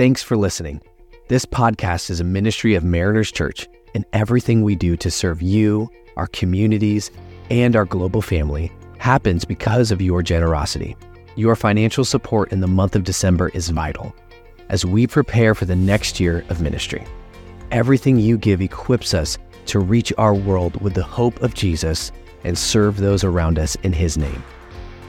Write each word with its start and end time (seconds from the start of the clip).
Thanks 0.00 0.22
for 0.22 0.34
listening. 0.34 0.80
This 1.28 1.44
podcast 1.44 2.08
is 2.08 2.20
a 2.20 2.24
ministry 2.24 2.74
of 2.74 2.82
Mariners 2.82 3.30
Church, 3.30 3.68
and 3.94 4.06
everything 4.14 4.62
we 4.62 4.74
do 4.74 4.96
to 4.96 5.10
serve 5.10 5.42
you, 5.42 5.90
our 6.16 6.26
communities, 6.28 7.10
and 7.50 7.76
our 7.76 7.84
global 7.84 8.22
family 8.22 8.72
happens 8.96 9.44
because 9.44 9.90
of 9.90 10.00
your 10.00 10.22
generosity. 10.22 10.96
Your 11.36 11.54
financial 11.54 12.06
support 12.06 12.50
in 12.50 12.60
the 12.60 12.66
month 12.66 12.96
of 12.96 13.04
December 13.04 13.50
is 13.50 13.68
vital 13.68 14.16
as 14.70 14.86
we 14.86 15.06
prepare 15.06 15.54
for 15.54 15.66
the 15.66 15.76
next 15.76 16.18
year 16.18 16.46
of 16.48 16.62
ministry. 16.62 17.04
Everything 17.70 18.18
you 18.18 18.38
give 18.38 18.62
equips 18.62 19.12
us 19.12 19.36
to 19.66 19.80
reach 19.80 20.14
our 20.16 20.32
world 20.32 20.80
with 20.80 20.94
the 20.94 21.02
hope 21.02 21.42
of 21.42 21.52
Jesus 21.52 22.10
and 22.44 22.56
serve 22.56 22.96
those 22.96 23.22
around 23.22 23.58
us 23.58 23.74
in 23.82 23.92
his 23.92 24.16
name. 24.16 24.42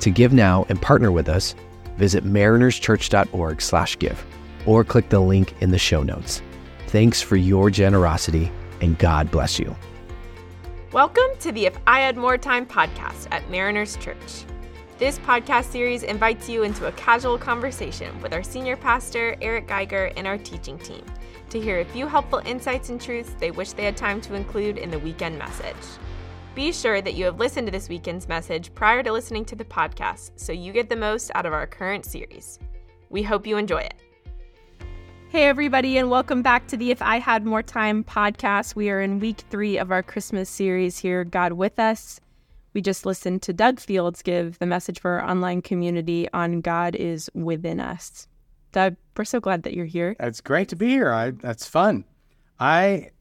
To 0.01 0.09
give 0.09 0.33
now 0.33 0.65
and 0.67 0.81
partner 0.81 1.13
with 1.13 1.29
us, 1.29 1.55
visit 1.95 2.25
marinerschurch.org/give 2.25 4.25
or 4.65 4.83
click 4.83 5.09
the 5.09 5.19
link 5.19 5.53
in 5.61 5.71
the 5.71 5.77
show 5.77 6.03
notes. 6.03 6.41
Thanks 6.87 7.21
for 7.21 7.35
your 7.35 7.69
generosity 7.69 8.51
and 8.81 8.97
God 8.97 9.31
bless 9.31 9.59
you. 9.59 9.75
Welcome 10.91 11.29
to 11.39 11.51
the 11.51 11.65
If 11.65 11.77
I 11.87 12.01
Had 12.01 12.17
More 12.17 12.37
Time 12.37 12.65
podcast 12.65 13.27
at 13.31 13.49
Mariners 13.49 13.95
Church. 13.97 14.45
This 14.97 15.17
podcast 15.19 15.71
series 15.71 16.03
invites 16.03 16.49
you 16.49 16.63
into 16.63 16.87
a 16.87 16.91
casual 16.91 17.37
conversation 17.37 18.21
with 18.21 18.33
our 18.33 18.43
senior 18.43 18.75
pastor, 18.75 19.35
Eric 19.41 19.67
Geiger, 19.67 20.11
and 20.17 20.27
our 20.27 20.37
teaching 20.37 20.77
team 20.77 21.03
to 21.49 21.59
hear 21.59 21.79
a 21.79 21.85
few 21.85 22.07
helpful 22.07 22.41
insights 22.45 22.89
and 22.89 22.99
truths 22.99 23.35
they 23.39 23.51
wish 23.51 23.71
they 23.71 23.85
had 23.85 23.97
time 23.97 24.21
to 24.21 24.35
include 24.35 24.77
in 24.77 24.91
the 24.91 24.99
weekend 24.99 25.37
message. 25.39 25.75
Be 26.55 26.71
sure 26.71 27.01
that 27.01 27.13
you 27.13 27.25
have 27.25 27.39
listened 27.39 27.67
to 27.67 27.71
this 27.71 27.89
weekend's 27.89 28.27
message 28.27 28.73
prior 28.75 29.01
to 29.01 29.11
listening 29.11 29.45
to 29.45 29.55
the 29.55 29.65
podcast 29.65 30.31
so 30.35 30.51
you 30.51 30.73
get 30.73 30.89
the 30.89 30.95
most 30.95 31.31
out 31.35 31.45
of 31.45 31.53
our 31.53 31.67
current 31.67 32.05
series. 32.05 32.59
We 33.09 33.23
hope 33.23 33.47
you 33.47 33.57
enjoy 33.57 33.79
it. 33.79 33.95
Hey, 35.31 35.45
everybody, 35.45 35.97
and 35.97 36.09
welcome 36.09 36.41
back 36.41 36.67
to 36.67 36.75
the 36.75 36.91
If 36.91 37.01
I 37.01 37.17
Had 37.19 37.45
More 37.45 37.63
Time 37.63 38.03
podcast. 38.03 38.75
We 38.75 38.89
are 38.89 38.99
in 38.99 39.21
week 39.21 39.45
three 39.49 39.77
of 39.77 39.89
our 39.89 40.03
Christmas 40.03 40.49
series 40.49 40.97
here, 40.97 41.23
God 41.23 41.53
with 41.53 41.79
Us. 41.79 42.19
We 42.73 42.81
just 42.81 43.05
listened 43.05 43.41
to 43.43 43.53
Doug 43.53 43.79
Fields 43.79 44.21
give 44.21 44.59
the 44.59 44.65
message 44.65 44.99
for 44.99 45.11
our 45.11 45.31
online 45.31 45.61
community 45.61 46.27
on 46.33 46.59
God 46.59 46.97
is 46.97 47.29
within 47.33 47.79
us. 47.79 48.27
Doug, 48.73 48.97
we're 49.15 49.23
so 49.23 49.39
glad 49.39 49.63
that 49.63 49.73
you're 49.73 49.85
here. 49.85 50.17
It's 50.19 50.41
great 50.41 50.67
to 50.67 50.75
be 50.75 50.89
here. 50.89 51.13
I, 51.13 51.31
that's 51.31 51.65
fun. 51.65 52.03
I 52.59 53.11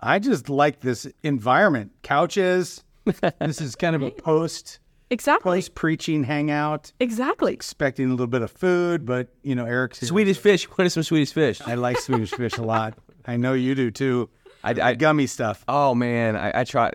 I 0.00 0.18
just 0.18 0.50
like 0.50 0.80
this 0.80 1.06
environment. 1.22 1.92
Couches. 2.02 2.84
this 3.40 3.62
is 3.62 3.74
kind 3.74 3.96
of 3.96 4.02
a 4.02 4.10
post 4.10 4.80
Exactly. 5.10 5.58
post 5.58 5.74
preaching 5.74 6.24
hangout. 6.24 6.92
Exactly. 7.00 7.52
Expecting 7.52 8.06
a 8.06 8.10
little 8.10 8.26
bit 8.26 8.42
of 8.42 8.50
food, 8.50 9.06
but 9.06 9.28
you 9.42 9.54
know, 9.54 9.64
Eric's 9.64 10.00
here. 10.00 10.08
Swedish 10.08 10.38
fish. 10.38 10.64
What 10.64 10.86
is 10.86 10.92
some 10.92 11.02
Swedish 11.02 11.32
fish? 11.32 11.60
I 11.62 11.74
like 11.74 11.98
Swedish 11.98 12.30
fish 12.30 12.58
a 12.58 12.62
lot. 12.62 12.94
I 13.26 13.36
know 13.36 13.52
you 13.54 13.74
do 13.74 13.90
too. 13.90 14.28
I, 14.64 14.70
I 14.80 14.94
Gummy 14.94 15.26
stuff. 15.26 15.64
oh 15.68 15.94
man, 15.94 16.36
I, 16.36 16.60
I 16.60 16.64
try. 16.64 16.92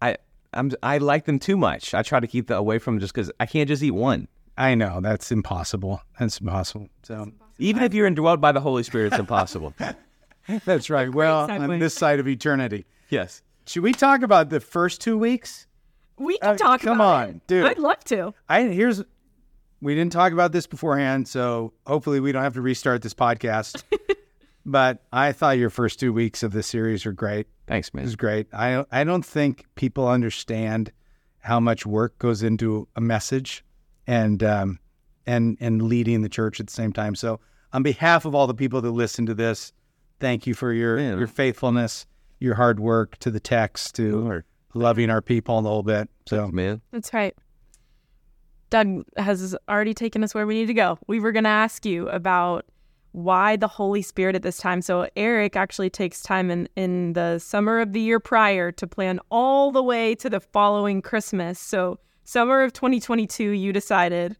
I 0.00 0.16
I'm 0.52 0.72
I 0.82 0.98
like 0.98 1.24
them 1.24 1.38
too 1.38 1.56
much. 1.56 1.94
I 1.94 2.02
try 2.02 2.20
to 2.20 2.26
keep 2.26 2.48
that 2.48 2.56
away 2.56 2.78
from 2.78 2.94
them 2.94 3.00
just 3.00 3.14
because 3.14 3.30
I 3.40 3.46
can't 3.46 3.68
just 3.68 3.82
eat 3.82 3.92
one. 3.92 4.28
I 4.58 4.74
know 4.74 5.00
that's 5.00 5.30
impossible. 5.30 6.00
That's 6.18 6.40
impossible. 6.40 6.88
So 7.02 7.30
Even 7.58 7.82
if 7.82 7.92
you're 7.92 8.08
indwelled 8.10 8.40
by 8.40 8.52
the 8.52 8.60
Holy 8.60 8.82
Spirit, 8.82 9.12
it's 9.12 9.20
impossible. 9.20 9.74
that's 10.64 10.88
right. 10.88 11.12
Well, 11.12 11.50
on 11.50 11.78
this 11.78 11.94
side 11.94 12.20
of 12.20 12.28
eternity, 12.28 12.86
yes. 13.10 13.42
should 13.66 13.82
we 13.82 13.92
talk 13.92 14.22
about 14.22 14.48
the 14.48 14.60
first 14.60 15.00
two 15.00 15.18
weeks? 15.18 15.66
We 16.18 16.38
can 16.38 16.50
Uh, 16.50 16.56
talk 16.56 16.80
come 16.80 16.98
about 17.00 17.24
on, 17.24 17.28
it. 17.36 17.46
dude. 17.46 17.66
I'd 17.66 17.78
love 17.78 18.02
to. 18.04 18.32
I 18.48 18.62
here's 18.62 19.02
we 19.82 19.94
didn't 19.94 20.12
talk 20.12 20.32
about 20.32 20.52
this 20.52 20.66
beforehand, 20.66 21.28
so 21.28 21.72
hopefully 21.86 22.18
we 22.20 22.32
don't 22.32 22.42
have 22.42 22.54
to 22.54 22.62
restart 22.62 23.02
this 23.02 23.12
podcast. 23.14 23.82
but 24.64 25.02
I 25.12 25.32
thought 25.32 25.58
your 25.58 25.70
first 25.70 26.00
two 26.00 26.12
weeks 26.12 26.42
of 26.42 26.52
the 26.52 26.62
series 26.62 27.04
were 27.04 27.12
great. 27.12 27.46
Thanks, 27.66 27.92
man. 27.92 28.00
It 28.00 28.02
man. 28.02 28.06
was 28.06 28.16
great. 28.16 28.46
I 28.52 28.84
I 28.90 29.04
don't 29.04 29.24
think 29.24 29.66
people 29.74 30.08
understand 30.08 30.92
how 31.40 31.60
much 31.60 31.86
work 31.86 32.18
goes 32.18 32.42
into 32.42 32.88
a 32.96 33.00
message 33.00 33.64
and 34.06 34.42
um 34.42 34.78
and 35.26 35.56
and 35.60 35.82
leading 35.82 36.22
the 36.22 36.28
church 36.28 36.60
at 36.60 36.66
the 36.66 36.72
same 36.72 36.92
time. 36.92 37.14
So 37.14 37.40
on 37.72 37.82
behalf 37.82 38.24
of 38.24 38.34
all 38.34 38.46
the 38.46 38.54
people 38.54 38.80
that 38.80 38.90
listen 38.90 39.26
to 39.26 39.34
this, 39.34 39.72
thank 40.20 40.46
you 40.46 40.54
for 40.54 40.72
your 40.72 40.98
Yeah. 40.98 41.16
your 41.18 41.26
faithfulness, 41.26 42.06
your 42.40 42.54
hard 42.54 42.80
work 42.80 43.18
to 43.18 43.30
the 43.30 43.40
text, 43.40 43.94
to 43.96 44.20
Lord. 44.20 44.44
Loving 44.76 45.10
our 45.10 45.22
people 45.22 45.58
a 45.58 45.60
little 45.60 45.82
bit. 45.82 46.08
So 46.26 46.48
Man. 46.48 46.80
That's 46.92 47.12
right. 47.12 47.34
Doug 48.70 49.04
has 49.16 49.56
already 49.68 49.94
taken 49.94 50.24
us 50.24 50.34
where 50.34 50.46
we 50.46 50.54
need 50.54 50.66
to 50.66 50.74
go. 50.74 50.98
We 51.06 51.20
were 51.20 51.32
going 51.32 51.44
to 51.44 51.50
ask 51.50 51.86
you 51.86 52.08
about 52.08 52.66
why 53.16 53.56
the 53.56 53.68
Holy 53.68 54.02
Spirit 54.02 54.36
at 54.36 54.42
this 54.42 54.58
time. 54.58 54.82
So 54.82 55.08
Eric 55.16 55.56
actually 55.56 55.88
takes 55.88 56.22
time 56.22 56.50
in, 56.50 56.68
in 56.76 57.14
the 57.14 57.38
summer 57.38 57.80
of 57.80 57.94
the 57.94 58.00
year 58.00 58.20
prior 58.20 58.70
to 58.72 58.86
plan 58.86 59.20
all 59.30 59.72
the 59.72 59.82
way 59.82 60.14
to 60.16 60.28
the 60.28 60.40
following 60.40 61.00
Christmas. 61.00 61.58
So 61.58 61.98
summer 62.24 62.62
of 62.62 62.74
2022, 62.74 63.52
you 63.52 63.72
decided, 63.72 64.36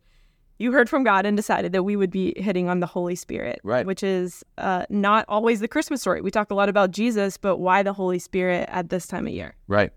you 0.58 0.72
heard 0.72 0.90
from 0.90 1.04
God 1.04 1.24
and 1.24 1.38
decided 1.38 1.72
that 1.72 1.84
we 1.84 1.96
would 1.96 2.10
be 2.10 2.34
hitting 2.36 2.68
on 2.68 2.80
the 2.80 2.86
Holy 2.86 3.14
Spirit, 3.14 3.60
Right. 3.64 3.86
Which 3.86 4.02
is 4.02 4.44
uh, 4.58 4.84
not 4.90 5.24
always 5.26 5.60
the 5.60 5.68
Christmas 5.68 6.02
story. 6.02 6.20
We 6.20 6.30
talk 6.30 6.50
a 6.50 6.54
lot 6.54 6.68
about 6.68 6.90
Jesus, 6.90 7.38
but 7.38 7.56
why 7.56 7.82
the 7.82 7.94
Holy 7.94 8.18
Spirit 8.18 8.68
at 8.70 8.90
this 8.90 9.06
time 9.06 9.26
of 9.26 9.32
year? 9.32 9.54
Right. 9.68 9.90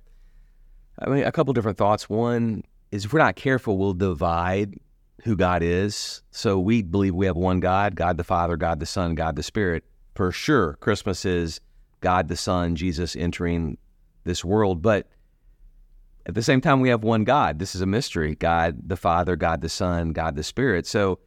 I 1.01 1.09
mean, 1.09 1.23
a 1.23 1.31
couple 1.31 1.53
different 1.53 1.77
thoughts. 1.77 2.09
One 2.09 2.63
is 2.91 3.05
if 3.05 3.13
we're 3.13 3.19
not 3.19 3.35
careful, 3.35 3.77
we'll 3.77 3.93
divide 3.93 4.79
who 5.23 5.35
God 5.35 5.63
is. 5.63 6.21
So 6.31 6.59
we 6.59 6.81
believe 6.81 7.15
we 7.15 7.25
have 7.25 7.37
one 7.37 7.59
God, 7.59 7.95
God 7.95 8.17
the 8.17 8.23
Father, 8.23 8.57
God 8.57 8.79
the 8.79 8.85
Son, 8.85 9.15
God 9.15 9.35
the 9.35 9.43
Spirit. 9.43 9.83
For 10.15 10.31
sure, 10.31 10.73
Christmas 10.81 11.25
is 11.25 11.61
God 12.01 12.27
the 12.27 12.35
Son, 12.35 12.75
Jesus 12.75 13.15
entering 13.15 13.77
this 14.23 14.43
world. 14.43 14.81
But 14.81 15.07
at 16.25 16.35
the 16.35 16.43
same 16.43 16.61
time, 16.61 16.81
we 16.81 16.89
have 16.89 17.03
one 17.03 17.23
God. 17.23 17.59
This 17.59 17.75
is 17.75 17.81
a 17.81 17.85
mystery 17.85 18.35
God 18.35 18.77
the 18.87 18.97
Father, 18.97 19.35
God 19.35 19.61
the 19.61 19.69
Son, 19.69 20.11
God 20.11 20.35
the 20.35 20.43
Spirit. 20.43 20.85
So 20.85 21.19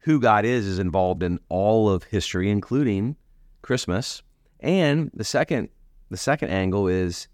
who 0.00 0.20
God 0.20 0.44
is 0.44 0.66
is 0.66 0.78
involved 0.78 1.22
in 1.22 1.38
all 1.48 1.88
of 1.88 2.04
history, 2.04 2.50
including 2.50 3.16
Christmas. 3.62 4.22
And 4.60 5.10
the 5.14 5.24
second, 5.24 5.68
the 6.10 6.16
second 6.16 6.50
angle 6.50 6.88
is 6.88 7.28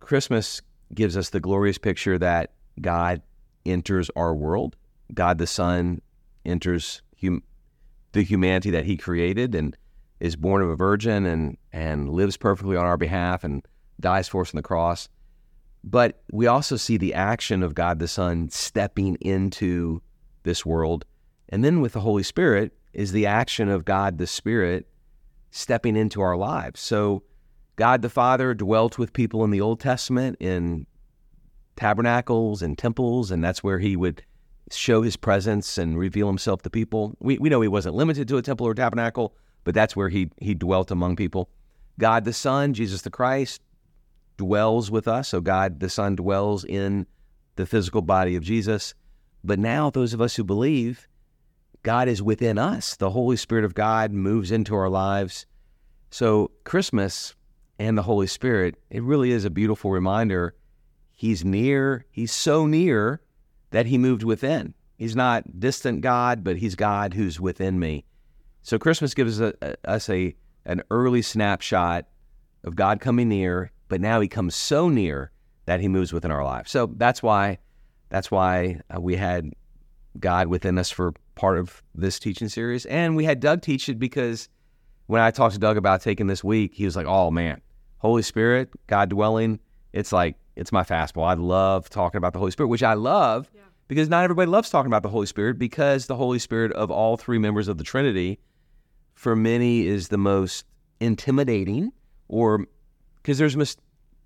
Christmas 0.00 0.62
gives 0.92 1.16
us 1.16 1.30
the 1.30 1.40
glorious 1.40 1.78
picture 1.78 2.18
that 2.18 2.52
God 2.80 3.22
enters 3.64 4.10
our 4.16 4.34
world. 4.34 4.76
God 5.12 5.38
the 5.38 5.46
Son 5.46 6.00
enters 6.44 7.02
hum- 7.20 7.42
the 8.12 8.22
humanity 8.22 8.70
that 8.70 8.84
He 8.84 8.96
created 8.96 9.54
and 9.54 9.76
is 10.20 10.36
born 10.36 10.62
of 10.62 10.70
a 10.70 10.76
virgin 10.76 11.26
and 11.26 11.56
and 11.72 12.08
lives 12.10 12.36
perfectly 12.36 12.76
on 12.76 12.84
our 12.84 12.96
behalf 12.96 13.44
and 13.44 13.66
dies 14.00 14.28
for 14.28 14.42
us 14.42 14.52
on 14.52 14.56
the 14.56 14.62
cross. 14.62 15.08
But 15.82 16.22
we 16.32 16.46
also 16.46 16.76
see 16.76 16.96
the 16.96 17.14
action 17.14 17.62
of 17.62 17.74
God 17.74 17.98
the 17.98 18.08
Son 18.08 18.48
stepping 18.48 19.16
into 19.20 20.00
this 20.44 20.64
world. 20.64 21.04
And 21.50 21.62
then 21.62 21.80
with 21.80 21.92
the 21.92 22.00
Holy 22.00 22.22
Spirit 22.22 22.72
is 22.94 23.12
the 23.12 23.26
action 23.26 23.68
of 23.68 23.84
God 23.84 24.16
the 24.16 24.26
Spirit 24.26 24.88
stepping 25.50 25.96
into 25.96 26.22
our 26.22 26.36
lives. 26.36 26.80
So 26.80 27.22
God 27.76 28.02
the 28.02 28.10
Father 28.10 28.54
dwelt 28.54 28.98
with 28.98 29.12
people 29.12 29.44
in 29.44 29.50
the 29.50 29.60
Old 29.60 29.80
Testament 29.80 30.36
in 30.40 30.86
tabernacles 31.76 32.62
and 32.62 32.78
temples, 32.78 33.30
and 33.30 33.42
that's 33.42 33.64
where 33.64 33.78
he 33.78 33.96
would 33.96 34.22
show 34.70 35.02
his 35.02 35.16
presence 35.16 35.76
and 35.76 35.98
reveal 35.98 36.26
himself 36.26 36.62
to 36.62 36.70
people. 36.70 37.16
We, 37.20 37.38
we 37.38 37.48
know 37.48 37.60
he 37.60 37.68
wasn't 37.68 37.96
limited 37.96 38.28
to 38.28 38.36
a 38.36 38.42
temple 38.42 38.66
or 38.66 38.74
tabernacle, 38.74 39.34
but 39.64 39.74
that's 39.74 39.96
where 39.96 40.08
he, 40.08 40.30
he 40.40 40.54
dwelt 40.54 40.90
among 40.90 41.16
people. 41.16 41.50
God 41.98 42.24
the 42.24 42.32
Son, 42.32 42.74
Jesus 42.74 43.02
the 43.02 43.10
Christ, 43.10 43.60
dwells 44.36 44.90
with 44.90 45.06
us. 45.08 45.28
So 45.28 45.40
God 45.40 45.80
the 45.80 45.88
Son 45.88 46.16
dwells 46.16 46.64
in 46.64 47.06
the 47.56 47.66
physical 47.66 48.02
body 48.02 48.36
of 48.36 48.42
Jesus. 48.42 48.94
But 49.42 49.58
now, 49.58 49.90
those 49.90 50.14
of 50.14 50.20
us 50.20 50.36
who 50.36 50.44
believe, 50.44 51.06
God 51.82 52.08
is 52.08 52.22
within 52.22 52.56
us. 52.56 52.96
The 52.96 53.10
Holy 53.10 53.36
Spirit 53.36 53.64
of 53.64 53.74
God 53.74 54.10
moves 54.10 54.50
into 54.50 54.74
our 54.74 54.88
lives. 54.88 55.44
So, 56.10 56.50
Christmas 56.64 57.34
and 57.78 57.98
the 57.98 58.02
Holy 58.02 58.26
Spirit, 58.26 58.76
it 58.90 59.02
really 59.02 59.30
is 59.30 59.44
a 59.44 59.50
beautiful 59.50 59.90
reminder. 59.90 60.54
He's 61.10 61.44
near, 61.44 62.04
He's 62.10 62.32
so 62.32 62.66
near 62.66 63.20
that 63.70 63.86
He 63.86 63.98
moved 63.98 64.22
within. 64.22 64.74
He's 64.96 65.16
not 65.16 65.58
distant 65.58 66.00
God, 66.00 66.44
but 66.44 66.56
He's 66.56 66.74
God 66.74 67.14
who's 67.14 67.40
within 67.40 67.78
me. 67.78 68.04
So, 68.62 68.78
Christmas 68.78 69.14
gives 69.14 69.40
a, 69.40 69.54
a- 69.60 69.76
us 69.84 70.08
a, 70.08 70.34
an 70.64 70.82
early 70.90 71.22
snapshot 71.22 72.06
of 72.62 72.76
God 72.76 73.00
coming 73.00 73.28
near, 73.28 73.72
but 73.88 74.00
now 74.00 74.20
He 74.20 74.28
comes 74.28 74.54
so 74.54 74.88
near 74.88 75.30
that 75.66 75.80
He 75.80 75.88
moves 75.88 76.12
within 76.12 76.30
our 76.30 76.44
lives. 76.44 76.70
So, 76.70 76.86
that's 76.96 77.22
why. 77.22 77.58
That's 78.10 78.30
why 78.30 78.80
uh, 78.94 79.00
we 79.00 79.16
had 79.16 79.50
God 80.20 80.46
within 80.46 80.78
us 80.78 80.90
for 80.90 81.14
part 81.34 81.58
of 81.58 81.82
this 81.94 82.18
teaching 82.20 82.48
series. 82.48 82.86
And 82.86 83.16
we 83.16 83.24
had 83.24 83.40
Doug 83.40 83.62
teach 83.62 83.88
it 83.88 83.98
because 83.98 84.48
when 85.06 85.20
I 85.20 85.30
talked 85.30 85.54
to 85.54 85.60
Doug 85.60 85.76
about 85.76 86.00
taking 86.00 86.26
this 86.26 86.42
week, 86.44 86.74
he 86.74 86.84
was 86.84 86.96
like, 86.96 87.06
oh 87.06 87.30
man, 87.30 87.60
Holy 87.98 88.22
Spirit, 88.22 88.70
God 88.86 89.10
dwelling, 89.10 89.60
it's 89.92 90.12
like, 90.12 90.36
it's 90.56 90.72
my 90.72 90.82
fastball. 90.82 91.24
I 91.26 91.34
love 91.34 91.90
talking 91.90 92.18
about 92.18 92.32
the 92.32 92.38
Holy 92.38 92.50
Spirit, 92.50 92.68
which 92.68 92.82
I 92.82 92.94
love 92.94 93.50
because 93.88 94.08
not 94.08 94.24
everybody 94.24 94.48
loves 94.50 94.70
talking 94.70 94.86
about 94.86 95.02
the 95.02 95.08
Holy 95.08 95.26
Spirit 95.26 95.58
because 95.58 96.06
the 96.06 96.16
Holy 96.16 96.38
Spirit 96.38 96.72
of 96.72 96.90
all 96.90 97.16
three 97.16 97.38
members 97.38 97.68
of 97.68 97.76
the 97.78 97.84
Trinity 97.84 98.38
for 99.14 99.34
many 99.36 99.86
is 99.86 100.08
the 100.08 100.16
most 100.18 100.64
intimidating, 101.00 101.92
or 102.28 102.66
because 103.16 103.38
there's 103.38 103.56
mis- 103.56 103.76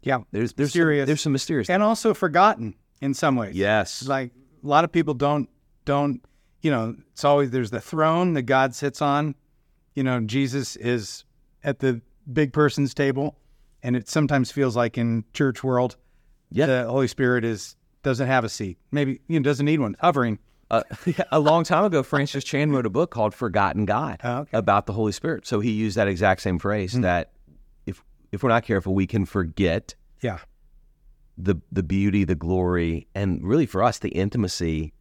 Yeah. 0.03 0.19
there's 0.33 0.53
there's 0.55 0.73
some, 0.73 1.07
there's 1.07 1.21
some 1.21 1.33
mysterious. 1.33 1.69
And 1.71 1.83
also 1.83 2.15
forgotten 2.15 2.75
in 3.01 3.15
some 3.15 3.37
ways. 3.37 3.55
yes, 3.57 4.07
Like 4.07 4.33
a 4.63 4.67
lot 4.67 4.85
of 4.85 4.93
people 4.93 5.15
don't 5.15 5.49
don't 5.85 6.23
you 6.63 6.71
know, 6.71 6.97
it's 7.13 7.25
always 7.25 7.51
there's 7.51 7.71
the 7.71 7.81
throne 7.81 8.35
that 8.35 8.43
God 8.43 8.75
sits 8.75 9.01
on. 9.01 9.35
You 9.99 10.05
know, 10.05 10.21
Jesus 10.21 10.77
is 10.77 11.25
at 11.65 11.81
the 11.81 12.01
big 12.33 12.53
person's 12.53 12.95
table. 12.95 13.37
And 13.83 13.97
it 13.97 14.09
sometimes 14.09 14.53
feels 14.53 14.77
like 14.77 14.97
in 14.97 15.25
church 15.35 15.65
world, 15.65 15.97
Yeah. 16.53 16.67
the 16.67 16.85
Holy 16.89 17.09
Spirit 17.09 17.45
is 17.45 17.75
doesn't 18.05 18.29
have 18.29 18.45
a 18.45 18.49
seat. 18.49 18.79
Maybe 18.93 19.21
you 19.27 19.41
know, 19.41 19.43
doesn't 19.43 19.67
need 19.67 19.81
one. 19.81 19.97
Hovering. 20.01 20.39
Uh, 20.71 20.83
a 21.33 21.41
long 21.41 21.65
time 21.65 21.83
ago, 21.85 22.05
Francis 22.05 22.45
Chan 22.45 22.71
wrote 22.71 22.87
a 22.87 22.91
book 22.91 23.11
called 23.11 23.35
"Forgotten 23.35 23.87
God" 23.87 24.21
Oh, 24.23 24.39
okay. 24.43 24.51
Hmm. 24.53 24.57
about 24.57 24.87
the 24.87 24.93
Holy 24.93 25.11
Spirit. 25.11 25.49
So 25.49 25.59
he 25.59 25.73
used 25.73 25.97
that 25.97 26.07
exact 26.07 26.43
same 26.43 26.61
phrase 26.61 26.93
that 27.01 27.33
if 27.87 28.05
if 28.31 28.45
we're 28.45 28.51
not 28.51 28.63
careful, 28.63 28.95
we 28.95 29.07
can 29.09 29.25
forget 29.27 29.97
Yeah. 30.23 30.39
the 31.37 31.57
the 31.73 31.83
beauty, 31.83 32.23
the 32.23 32.37
glory, 32.37 33.09
and 33.17 33.43
really 33.43 33.67
for 33.67 33.83
us, 33.83 33.99
the 33.99 34.11
intimacy 34.11 34.93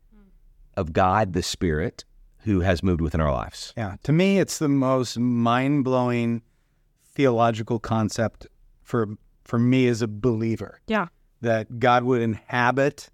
of 0.75 0.91
God, 0.91 1.33
the 1.33 1.43
Spirit, 1.43 2.03
who 2.47 2.61
has 2.61 2.81
moved 2.81 3.01
within 3.01 3.19
our 3.19 3.31
lives. 3.31 3.73
Yeah. 3.75 3.97
To 4.03 4.13
me, 4.13 4.39
it's 4.39 4.57
the 4.57 4.69
most 4.69 5.19
mind 5.19 5.83
blowing 5.83 6.41
theological 7.13 7.77
concept 7.77 8.47
for 8.83 9.09
for 9.43 9.59
me 9.59 9.87
as 9.87 10.01
a 10.01 10.07
believer 10.07 10.81
Yeah. 10.87 11.07
that 11.41 11.79
God 11.79 12.03
would 12.03 12.21
inhabit 12.21 13.09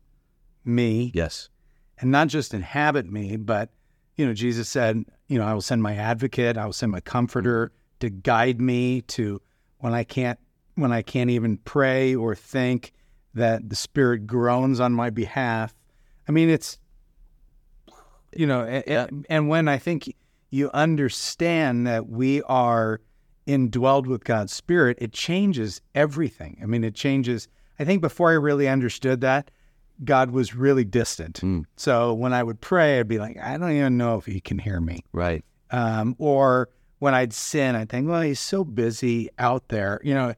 me 0.65 1.12
Yes, 1.13 1.50
and 2.00 2.12
not 2.12 2.27
just 2.27 2.53
inhabit 2.53 3.06
me, 3.12 3.38
but 3.38 3.69
you 4.15 4.25
know, 4.25 4.33
Jesus 4.33 4.69
said, 4.69 5.03
you 5.27 5.38
know, 5.39 5.45
I 5.45 5.53
will 5.53 5.62
send 5.62 5.81
my 5.81 5.95
advocate, 5.95 6.57
I 6.57 6.65
will 6.65 6.74
send 6.74 6.91
my 6.91 7.00
comforter 7.01 7.71
to 8.01 8.09
guide 8.09 8.62
me 8.62 9.01
to 9.01 9.41
when 9.80 9.94
I 9.94 10.03
can't 10.03 10.39
when 10.75 10.91
I 10.91 11.01
can't 11.01 11.30
even 11.31 11.57
pray 11.57 12.13
or 12.15 12.35
think 12.35 12.94
that 13.33 13.68
the 13.69 13.75
Spirit 13.75 14.27
groans 14.27 14.80
on 14.80 14.94
my 14.94 15.09
behalf. 15.09 15.74
I 16.27 16.31
mean, 16.31 16.50
it's 16.50 16.77
you 18.38 18.45
know, 18.47 18.62
a- 18.63 18.83
a- 18.94 19.09
and 19.30 19.50
when 19.50 19.68
I 19.68 19.77
think 19.77 20.13
you 20.50 20.69
understand 20.74 21.88
that 21.88 22.07
we 22.09 22.41
are 22.44 23.01
indwelled 23.47 24.07
with 24.07 24.24
God's 24.24 24.53
Spirit, 24.53 24.97
it 25.01 25.12
changes 25.12 25.81
everything. 25.95 26.59
I 26.62 26.65
mean, 26.65 26.83
it 26.83 26.95
changes. 26.95 27.47
I 27.80 27.83
think 27.85 28.01
before 28.01 28.30
I 28.31 28.35
really 28.35 28.68
understood 28.68 29.21
that, 29.21 29.51
God 30.03 30.31
was 30.31 30.56
really 30.56 30.85
distant. 30.85 31.41
Mm. 31.41 31.65
So 31.75 32.13
when 32.13 32.33
I 32.33 32.44
would 32.44 32.62
pray, 32.62 33.00
I'd 33.00 33.07
be 33.07 33.19
like, 33.19 33.38
I 33.41 33.57
don't 33.57 33.71
even 33.71 33.97
know 33.97 34.18
if 34.18 34.25
He 34.25 34.39
can 34.39 34.59
hear 34.59 34.80
me. 34.80 35.03
right. 35.12 35.44
Um, 35.71 36.15
or 36.19 36.69
when 37.00 37.15
I'd 37.15 37.33
sin, 37.33 37.75
I'd 37.75 37.89
think, 37.89 38.07
well, 38.07 38.21
He's 38.21 38.39
so 38.39 38.63
busy 38.63 39.30
out 39.39 39.69
there. 39.69 40.00
You 40.03 40.13
know, 40.13 40.33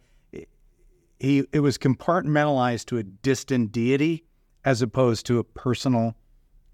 he 1.20 1.46
it 1.52 1.60
was 1.62 1.78
compartmentalized 1.78 2.86
to 2.88 2.98
a 2.98 3.04
distant 3.04 3.72
deity 3.72 4.24
as 4.66 4.82
opposed 4.82 5.26
to 5.28 5.40
a 5.40 5.44
personal 5.44 6.16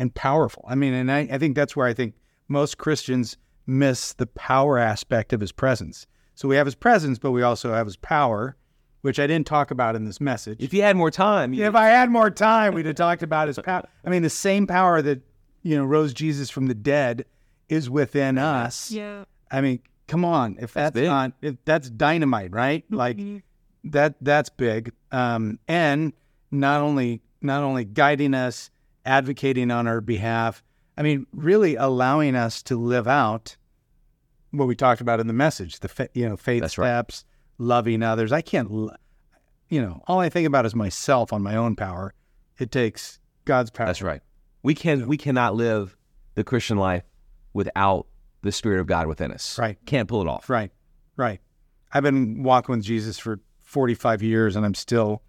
and 0.01 0.13
powerful. 0.15 0.65
I 0.67 0.73
mean, 0.73 0.95
and 0.95 1.11
I, 1.11 1.29
I 1.31 1.37
think 1.37 1.55
that's 1.55 1.75
where 1.75 1.85
I 1.85 1.93
think 1.93 2.15
most 2.47 2.79
Christians 2.79 3.37
miss 3.67 4.13
the 4.13 4.25
power 4.25 4.79
aspect 4.79 5.31
of 5.31 5.39
His 5.39 5.51
presence. 5.51 6.07
So 6.33 6.47
we 6.47 6.55
have 6.55 6.65
His 6.65 6.73
presence, 6.73 7.19
but 7.19 7.29
we 7.31 7.43
also 7.43 7.71
have 7.71 7.85
His 7.85 7.97
power, 7.97 8.57
which 9.01 9.19
I 9.19 9.27
didn't 9.27 9.45
talk 9.45 9.69
about 9.69 9.95
in 9.95 10.05
this 10.05 10.19
message. 10.19 10.57
If 10.59 10.73
you 10.73 10.81
had 10.81 10.97
more 10.97 11.11
time, 11.11 11.53
you, 11.53 11.65
If 11.65 11.75
I 11.75 11.89
had 11.89 12.09
more 12.09 12.31
time, 12.31 12.73
we'd 12.73 12.87
have 12.87 12.95
talked 12.95 13.21
about 13.21 13.47
his 13.47 13.59
power. 13.59 13.87
I 14.03 14.09
mean, 14.09 14.23
the 14.23 14.29
same 14.29 14.65
power 14.65 15.03
that 15.03 15.21
you 15.61 15.77
know 15.77 15.85
rose 15.85 16.13
Jesus 16.13 16.49
from 16.49 16.65
the 16.65 16.73
dead 16.73 17.25
is 17.69 17.87
within 17.87 18.39
us. 18.39 18.89
Yeah. 18.89 19.25
I 19.51 19.61
mean, 19.61 19.81
come 20.07 20.25
on, 20.25 20.57
if 20.59 20.73
that's, 20.73 20.95
big. 20.95 21.05
not 21.05 21.33
if 21.43 21.57
that's 21.63 21.91
dynamite, 21.91 22.51
right? 22.51 22.83
Like 22.89 23.19
that 23.83 24.15
that's 24.21 24.49
big. 24.49 24.93
Um, 25.11 25.59
and 25.67 26.13
not 26.49 26.81
only 26.81 27.21
not 27.39 27.61
only 27.61 27.85
guiding 27.85 28.33
us, 28.33 28.71
advocating 29.05 29.71
on 29.71 29.87
our 29.87 30.01
behalf. 30.01 30.63
I 30.97 31.01
mean, 31.03 31.25
really 31.33 31.75
allowing 31.75 32.35
us 32.35 32.61
to 32.63 32.75
live 32.77 33.07
out 33.07 33.57
what 34.51 34.67
we 34.67 34.75
talked 34.75 35.01
about 35.01 35.19
in 35.19 35.27
the 35.27 35.33
message. 35.33 35.79
The 35.79 35.87
fa- 35.87 36.09
you 36.13 36.27
know 36.27 36.37
faith 36.37 36.61
That's 36.61 36.77
right. 36.77 36.87
steps, 36.87 37.25
loving 37.57 38.03
others. 38.03 38.31
I 38.31 38.41
can't. 38.41 38.69
l- 38.69 38.95
You 39.69 39.81
know, 39.81 40.01
all 40.07 40.19
I 40.19 40.29
think 40.29 40.45
about 40.47 40.65
is 40.65 40.75
myself 40.75 41.31
on 41.33 41.41
my 41.41 41.55
own 41.55 41.75
power. 41.75 42.13
It 42.59 42.71
takes 42.71 43.19
God's 43.45 43.71
power. 43.71 43.87
that's 43.87 44.01
right. 44.01 44.21
We 44.63 44.75
can 44.75 45.07
we 45.07 45.17
cannot 45.17 45.55
live 45.55 45.97
the 46.35 46.43
Christian 46.43 46.77
life 46.77 47.03
without 47.53 48.07
the 48.43 48.51
Spirit 48.51 48.79
of 48.81 48.87
God 48.87 49.07
within 49.07 49.31
us. 49.31 49.57
Right. 49.57 49.77
Can't 49.85 50.07
pull 50.07 50.21
it 50.21 50.27
off. 50.27 50.49
Right. 50.49 50.71
Right. 51.15 51.39
I've 51.93 52.03
been 52.03 52.43
walking 52.43 52.75
with 52.75 52.83
Jesus 52.85 53.17
for 53.19 53.39
45 53.63 54.21
years 54.23 54.55
and 54.55 54.65
I'm 54.65 54.73
still 54.73 55.21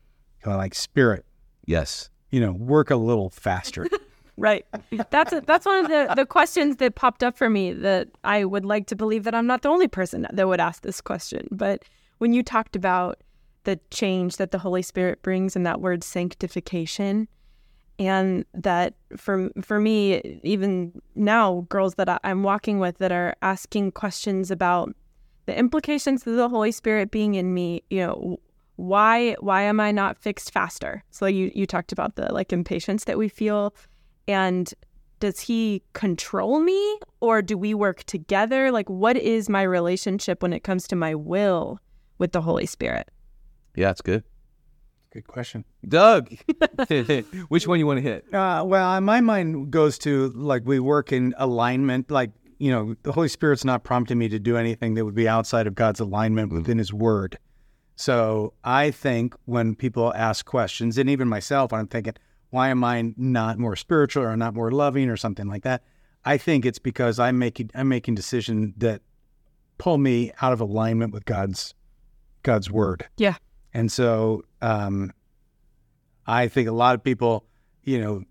kind 0.42 0.54
of 0.54 0.58
like 0.58 0.74
spirit, 0.74 1.24
Yes. 1.66 2.10
You 2.32 2.40
know, 2.40 2.52
work 2.52 2.90
a 2.90 2.96
little 2.96 3.30
faster. 3.30 3.86
Right. 4.38 4.64
That's 5.10 5.32
a, 5.32 5.42
that's 5.42 5.66
one 5.66 5.84
of 5.84 5.90
the, 5.90 6.14
the 6.16 6.26
questions 6.26 6.76
that 6.76 6.94
popped 6.94 7.22
up 7.22 7.36
for 7.36 7.50
me 7.50 7.72
that 7.74 8.08
I 8.24 8.44
would 8.44 8.64
like 8.64 8.86
to 8.86 8.96
believe 8.96 9.24
that 9.24 9.34
I'm 9.34 9.46
not 9.46 9.60
the 9.60 9.68
only 9.68 9.88
person 9.88 10.26
that 10.32 10.48
would 10.48 10.58
ask 10.58 10.82
this 10.82 11.02
question. 11.02 11.48
But 11.50 11.84
when 12.18 12.32
you 12.32 12.42
talked 12.42 12.74
about 12.74 13.20
the 13.64 13.78
change 13.90 14.38
that 14.38 14.50
the 14.50 14.58
Holy 14.58 14.82
Spirit 14.82 15.22
brings 15.22 15.54
and 15.54 15.66
that 15.66 15.80
word 15.80 16.02
sanctification, 16.02 17.28
and 17.98 18.44
that 18.54 18.94
for 19.16 19.50
for 19.60 19.78
me, 19.78 20.40
even 20.42 21.00
now, 21.14 21.66
girls 21.68 21.94
that 21.96 22.08
I, 22.08 22.18
I'm 22.24 22.42
walking 22.42 22.78
with 22.78 22.98
that 22.98 23.12
are 23.12 23.36
asking 23.42 23.92
questions 23.92 24.50
about 24.50 24.94
the 25.46 25.56
implications 25.56 26.26
of 26.26 26.36
the 26.36 26.48
Holy 26.48 26.72
Spirit 26.72 27.10
being 27.10 27.34
in 27.34 27.52
me, 27.52 27.82
you 27.90 27.98
know, 27.98 28.40
why 28.82 29.36
why 29.38 29.62
am 29.62 29.78
I 29.78 29.92
not 29.92 30.18
fixed 30.18 30.52
faster? 30.52 31.04
So 31.10 31.26
you 31.26 31.52
you 31.54 31.66
talked 31.66 31.92
about 31.92 32.16
the 32.16 32.32
like 32.32 32.52
impatience 32.52 33.04
that 33.04 33.16
we 33.16 33.28
feel 33.28 33.74
and 34.26 34.72
does 35.20 35.38
he 35.38 35.84
control 35.92 36.58
me 36.58 36.98
or 37.20 37.42
do 37.42 37.56
we 37.56 37.74
work 37.74 38.02
together? 38.04 38.72
Like 38.72 38.90
what 38.90 39.16
is 39.16 39.48
my 39.48 39.62
relationship 39.62 40.42
when 40.42 40.52
it 40.52 40.64
comes 40.64 40.88
to 40.88 40.96
my 40.96 41.14
will 41.14 41.78
with 42.18 42.32
the 42.32 42.40
Holy 42.40 42.66
Spirit? 42.66 43.08
Yeah, 43.76 43.90
it's 43.90 44.00
good. 44.00 44.24
Good 45.12 45.28
question. 45.28 45.64
Doug, 45.86 46.34
which 47.48 47.68
one 47.68 47.78
you 47.78 47.86
want 47.86 47.98
to 47.98 48.02
hit? 48.02 48.34
Uh, 48.34 48.64
well, 48.66 49.00
my 49.00 49.20
mind 49.20 49.70
goes 49.70 49.96
to 49.98 50.30
like 50.30 50.62
we 50.64 50.80
work 50.80 51.12
in 51.12 51.34
alignment. 51.38 52.10
Like, 52.10 52.32
you 52.58 52.72
know, 52.72 52.96
the 53.04 53.12
Holy 53.12 53.28
Spirit's 53.28 53.64
not 53.64 53.84
prompting 53.84 54.18
me 54.18 54.28
to 54.28 54.40
do 54.40 54.56
anything 54.56 54.94
that 54.94 55.04
would 55.04 55.14
be 55.14 55.28
outside 55.28 55.68
of 55.68 55.76
God's 55.76 56.00
alignment 56.00 56.52
within 56.52 56.78
His 56.78 56.92
Word. 56.92 57.38
So 57.96 58.54
I 58.64 58.90
think 58.90 59.34
when 59.44 59.74
people 59.74 60.12
ask 60.14 60.44
questions, 60.44 60.98
and 60.98 61.10
even 61.10 61.28
myself, 61.28 61.72
when 61.72 61.80
I'm 61.80 61.86
thinking, 61.86 62.14
why 62.50 62.68
am 62.68 62.84
I 62.84 63.14
not 63.16 63.58
more 63.58 63.76
spiritual 63.76 64.24
or 64.24 64.36
not 64.36 64.54
more 64.54 64.70
loving 64.70 65.08
or 65.08 65.16
something 65.16 65.46
like 65.48 65.62
that? 65.62 65.82
I 66.24 66.36
think 66.36 66.64
it's 66.64 66.78
because 66.78 67.18
I'm 67.18 67.38
making 67.38 67.70
I'm 67.74 67.88
making 67.88 68.14
decisions 68.14 68.74
that 68.78 69.02
pull 69.78 69.98
me 69.98 70.32
out 70.40 70.52
of 70.52 70.60
alignment 70.60 71.12
with 71.12 71.24
God's 71.24 71.74
God's 72.42 72.70
Word. 72.70 73.08
Yeah. 73.16 73.36
And 73.74 73.90
so 73.90 74.44
um, 74.60 75.12
I 76.26 76.48
think 76.48 76.68
a 76.68 76.72
lot 76.72 76.94
of 76.94 77.02
people, 77.02 77.44
you 77.82 78.00
know, 78.00 78.22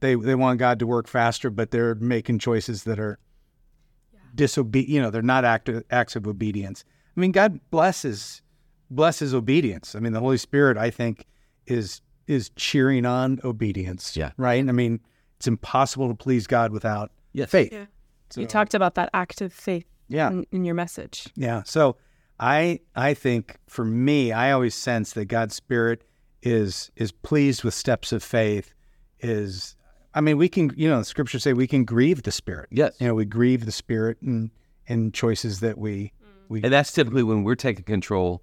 they 0.00 0.14
they 0.14 0.34
want 0.34 0.58
God 0.58 0.78
to 0.80 0.86
work 0.86 1.08
faster, 1.08 1.50
but 1.50 1.70
they're 1.70 1.94
making 1.96 2.38
choices 2.38 2.84
that 2.84 3.00
are 3.00 3.18
disobedient. 4.34 4.90
You 4.90 5.00
know, 5.02 5.10
they're 5.10 5.22
not 5.22 5.44
act- 5.44 5.70
acts 5.90 6.14
of 6.14 6.26
obedience. 6.26 6.84
I 7.16 7.20
mean, 7.20 7.32
God 7.32 7.60
blesses 7.70 8.42
blesses 8.90 9.34
obedience. 9.34 9.94
I 9.94 10.00
mean, 10.00 10.12
the 10.12 10.20
Holy 10.20 10.38
Spirit, 10.38 10.76
I 10.76 10.90
think, 10.90 11.26
is 11.66 12.00
is 12.26 12.50
cheering 12.56 13.06
on 13.06 13.40
obedience. 13.44 14.16
Yeah. 14.16 14.32
Right. 14.36 14.66
I 14.66 14.72
mean, 14.72 15.00
it's 15.36 15.46
impossible 15.46 16.08
to 16.08 16.14
please 16.14 16.46
God 16.46 16.72
without 16.72 17.12
Yes. 17.32 17.50
faith. 17.50 17.72
Yeah. 17.72 17.86
So, 18.30 18.40
You 18.40 18.46
talked 18.46 18.74
about 18.74 18.94
that 18.94 19.10
act 19.14 19.40
of 19.40 19.52
faith 19.52 19.84
yeah. 20.08 20.30
in, 20.30 20.46
in 20.50 20.64
your 20.64 20.74
message. 20.74 21.28
Yeah. 21.36 21.62
So 21.64 21.96
I 22.40 22.80
I 22.94 23.14
think 23.14 23.56
for 23.68 23.84
me, 23.84 24.32
I 24.32 24.52
always 24.52 24.74
sense 24.74 25.12
that 25.12 25.26
God's 25.26 25.54
Spirit 25.54 26.02
is 26.42 26.90
is 26.96 27.12
pleased 27.12 27.64
with 27.64 27.74
steps 27.74 28.12
of 28.12 28.22
faith. 28.22 28.72
Is 29.20 29.76
I 30.14 30.20
mean, 30.20 30.36
we 30.38 30.48
can 30.48 30.72
you 30.76 30.88
know, 30.88 30.98
the 30.98 31.04
scriptures 31.04 31.42
say 31.42 31.52
we 31.52 31.66
can 31.66 31.84
grieve 31.84 32.22
the 32.22 32.32
Spirit. 32.32 32.68
Yes. 32.72 32.96
You 33.00 33.06
know, 33.08 33.14
we 33.14 33.24
grieve 33.24 33.64
the 33.66 33.72
Spirit 33.72 34.20
and 34.22 34.50
and 34.88 35.12
choices 35.14 35.60
that 35.60 35.78
we 35.78 36.12
we 36.48 36.62
And 36.62 36.72
that's 36.72 36.92
typically 36.92 37.22
when 37.22 37.44
we're 37.44 37.54
taking 37.54 37.84
control 37.84 38.42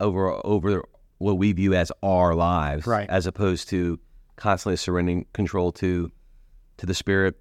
over 0.00 0.44
over 0.46 0.84
what 1.18 1.38
we 1.38 1.52
view 1.52 1.74
as 1.74 1.90
our 2.02 2.34
lives, 2.34 2.86
Right. 2.86 3.08
As 3.08 3.26
opposed 3.26 3.68
to 3.70 3.98
constantly 4.36 4.76
surrendering 4.76 5.26
control 5.32 5.72
to 5.72 6.10
to 6.78 6.86
the 6.86 6.94
Spirit. 6.94 7.36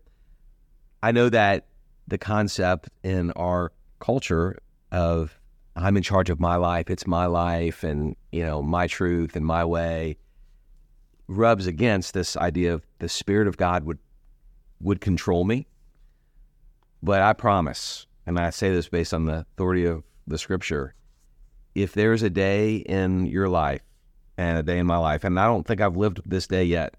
I 1.04 1.12
know 1.12 1.30
that 1.30 1.68
the 2.08 2.18
concept 2.18 2.90
in 3.04 3.32
our 3.32 3.72
culture 4.00 4.58
of 4.92 5.40
I'm 5.76 5.96
in 5.96 6.04
charge 6.04 6.32
of 6.32 6.40
my 6.40 6.56
life, 6.56 6.90
it's 6.90 7.06
my 7.06 7.28
life, 7.28 7.84
and 7.84 8.16
you 8.32 8.44
know 8.44 8.62
my 8.64 8.88
truth 8.88 9.36
and 9.36 9.46
my 9.46 9.64
way 9.64 10.18
rubs 11.28 11.68
against 11.68 12.14
this 12.14 12.38
idea 12.38 12.74
of 12.74 12.86
the 13.00 13.10
Spirit 13.10 13.48
of 13.48 13.58
God 13.58 13.84
would 13.84 14.00
would 14.82 15.02
control 15.02 15.44
me. 15.44 15.68
But 17.04 17.22
I 17.22 17.34
promise, 17.34 18.07
and 18.28 18.38
I 18.38 18.50
say 18.50 18.70
this 18.70 18.90
based 18.90 19.14
on 19.14 19.26
the 19.26 19.46
authority 19.54 19.86
of 19.86 20.04
the 20.28 20.38
scripture, 20.38 20.94
if 21.74 21.94
there's 21.94 22.24
a 22.24 22.30
day 22.30 22.76
in 22.76 23.26
your 23.26 23.48
life 23.48 23.82
and 24.38 24.58
a 24.58 24.64
day 24.64 24.78
in 24.78 24.86
my 24.86 24.98
life, 24.98 25.24
and 25.24 25.40
I 25.40 25.46
don't 25.46 25.66
think 25.66 25.80
I've 25.80 25.96
lived 25.96 26.20
this 26.26 26.46
day 26.46 26.66
yet, 26.66 26.96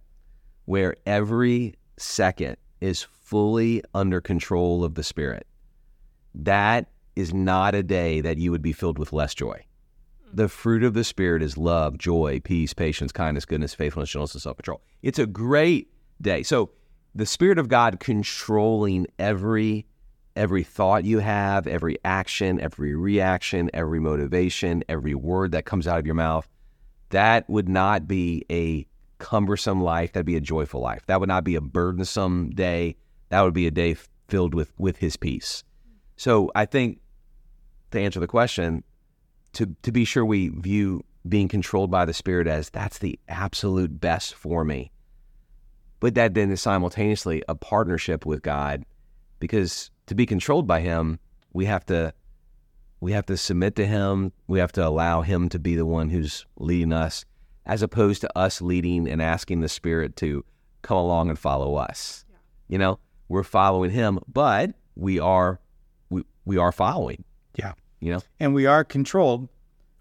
where 0.65 0.97
every 1.05 1.75
second 1.99 2.57
is 2.81 3.03
fully 3.03 3.83
under 3.93 4.23
control 4.23 4.83
of 4.83 4.95
the 4.95 5.03
Spirit, 5.03 5.47
that 6.35 6.89
is 7.15 7.35
not 7.35 7.75
a 7.75 7.83
day 7.83 8.23
that 8.23 8.39
you 8.39 8.51
would 8.51 8.63
be 8.63 8.73
filled 8.73 8.99
with 8.99 9.13
less 9.13 9.35
joy. 9.35 9.65
The 10.33 10.49
fruit 10.49 10.83
of 10.83 10.95
the 10.95 11.05
Spirit 11.05 11.43
is 11.43 11.59
love, 11.59 11.99
joy, 11.99 12.41
peace, 12.43 12.73
patience, 12.73 13.13
kindness, 13.13 13.45
goodness, 13.45 13.75
faithfulness, 13.75 14.11
gentleness, 14.11 14.35
and 14.35 14.43
self 14.43 14.57
control. 14.57 14.81
It's 15.03 15.19
a 15.19 15.27
great 15.27 15.93
day. 16.23 16.43
So, 16.43 16.71
the 17.15 17.27
Spirit 17.27 17.59
of 17.59 17.69
God 17.69 18.01
controlling 18.01 19.07
every 19.19 19.87
every 20.39 20.63
thought 20.63 21.05
you 21.05 21.19
have, 21.19 21.67
every 21.67 21.99
action, 22.05 22.61
every 22.61 22.95
reaction, 22.95 23.69
every 23.75 24.01
motivation, 24.01 24.85
every 24.89 25.15
word 25.15 25.53
that 25.53 25.65
comes 25.65 25.87
out 25.87 25.99
of 25.99 26.07
your 26.07 26.15
mouth, 26.15 26.49
that 27.11 27.49
would 27.51 27.69
not 27.69 28.07
be 28.07 28.45
a 28.51 28.87
cumbersome 29.19 29.83
life. 29.83 30.13
That'd 30.13 30.27
be 30.27 30.37
a 30.37 30.41
joyful 30.41 30.81
life. 30.81 31.05
That 31.07 31.21
would 31.21 31.29
not 31.29 31.45
be 31.45 31.57
a 31.57 31.61
burdensome 31.61 32.51
day. 32.51 32.97
That 33.31 33.43
would 33.43 33.55
be 33.55 33.67
a 33.67 33.71
day 33.71 33.97
filled 34.29 34.55
with 34.55 34.73
with 34.79 34.99
His 34.99 35.17
peace. 35.17 35.65
So 36.17 36.51
I 36.55 36.67
think 36.67 37.01
to 37.91 38.01
answer 38.01 38.21
the 38.21 38.27
question, 38.27 38.85
to 39.55 39.75
to 39.83 39.93
be 39.93 40.05
sure 40.05 40.25
we 40.25 40.49
view 40.49 41.05
being 41.29 41.49
controlled 41.49 41.91
by 41.91 42.05
the 42.05 42.15
Spirit 42.15 42.47
as 42.47 42.71
that's 42.71 42.99
the 42.99 43.19
absolute 43.29 44.01
best 44.01 44.35
for 44.35 44.65
me. 44.65 44.93
But 46.01 46.15
that 46.15 46.35
then 46.35 46.51
is 46.53 46.63
simultaneously 46.63 47.43
a 47.49 47.57
partnership 47.57 48.25
with 48.25 48.43
God, 48.43 48.85
because 49.41 49.91
to 50.09 50.15
be 50.15 50.27
controlled 50.27 50.67
by 50.67 50.81
Him, 50.81 51.19
we 51.53 51.65
have 51.67 51.87
to 51.87 52.13
we 53.01 53.13
have 53.13 53.27
to 53.27 53.37
submit 53.37 53.77
to 53.77 53.87
Him. 53.87 54.33
We 54.47 54.59
have 54.59 54.73
to 54.73 54.87
allow 54.87 55.23
Him 55.23 55.49
to 55.51 55.59
be 55.59 55.77
the 55.77 55.87
one 55.87 56.11
who's 56.11 56.45
leading 56.57 56.93
us, 56.93 57.25
as 57.65 57.83
opposed 57.83 58.21
to 58.23 58.39
us 58.39 58.61
leading 58.61 59.09
and 59.09 59.23
asking 59.23 59.61
the 59.61 59.69
Spirit 59.69 60.17
to 60.17 60.45
come 60.83 60.97
along 60.97 61.29
and 61.29 61.39
follow 61.39 61.77
us. 61.77 62.25
Yeah. 62.29 62.37
You 62.69 62.79
know, 62.79 62.99
we're 63.29 63.45
following 63.45 63.91
Him, 63.93 64.19
but 64.27 64.75
we 64.97 65.21
are 65.21 65.61
we 66.11 66.25
we 66.45 66.59
are 66.59 66.73
following. 66.73 67.25
Yeah 67.55 67.73
you 68.01 68.13
know? 68.13 68.21
And 68.41 68.55
we 68.55 68.67
are 68.67 68.85
controlled. 68.85 69.49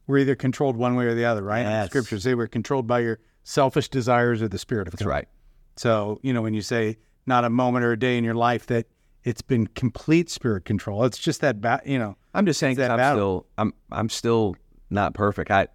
We're 0.06 0.20
either 0.20 0.36
controlled 0.36 0.78
one 0.78 0.96
way 0.96 1.06
or 1.06 1.16
the 1.16 1.26
other, 1.26 1.44
right? 1.44 1.62
Yes. 1.62 1.90
Scriptures 1.90 2.24
say 2.24 2.34
we're 2.34 2.48
controlled 2.48 2.88
by 2.88 3.00
your 3.00 3.20
selfish 3.44 3.90
desires 3.90 4.42
or 4.42 4.48
the 4.48 4.58
spirit 4.58 4.88
of 4.88 4.94
That's 4.94 5.04
God. 5.04 5.10
right. 5.10 5.28
So, 5.76 6.20
you 6.24 6.34
know, 6.34 6.42
when 6.42 6.54
you 6.54 6.62
say 6.62 6.98
not 7.26 7.44
a 7.44 7.50
moment 7.50 7.86
or 7.86 7.92
a 7.92 8.00
day 8.00 8.18
in 8.18 8.24
your 8.24 8.36
life 8.36 8.68
that 8.68 8.88
it's 9.28 9.42
been 9.42 9.68
complete 9.68 10.30
spirit 10.30 10.64
control, 10.64 11.04
it's 11.04 11.18
just 11.18 11.42
that, 11.42 11.60
ba- 11.60 11.82
you 11.86 12.00
know. 12.00 12.16
I'm 12.34 12.46
just 12.46 12.62
saying 12.62 12.78
that 12.78 12.92
I'm 12.92 12.98
battle. 12.98 13.18
still, 13.18 13.48
I'm, 13.58 13.74
I'm 13.92 14.10
still 14.10 14.56
not 14.90 15.14
perfect. 15.14 15.52
I, 15.52 15.68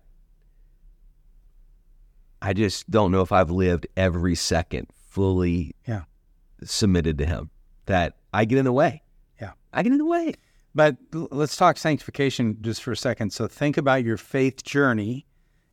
I 2.40 2.54
just 2.54 2.90
don't 2.90 3.12
know 3.12 3.20
if 3.20 3.30
I've 3.30 3.50
lived 3.50 3.86
every 3.94 4.34
second 4.36 4.86
fully 5.10 5.74
yeah. 5.86 6.04
submitted 6.64 7.18
to 7.18 7.26
Him. 7.26 7.50
That 7.86 8.16
I 8.32 8.46
get 8.46 8.56
in 8.56 8.64
the 8.64 8.72
way. 8.72 9.02
Yeah. 9.38 9.52
I 9.74 9.82
get 9.82 9.92
in 9.92 9.98
the 9.98 10.06
way. 10.06 10.32
But 10.74 10.96
let's 11.12 11.56
talk 11.56 11.76
sanctification 11.76 12.56
just 12.62 12.82
for 12.82 12.92
a 12.92 12.96
second. 12.96 13.34
So 13.34 13.46
think 13.46 13.76
about 13.76 14.02
your 14.02 14.16
faith 14.16 14.62
journey 14.62 15.26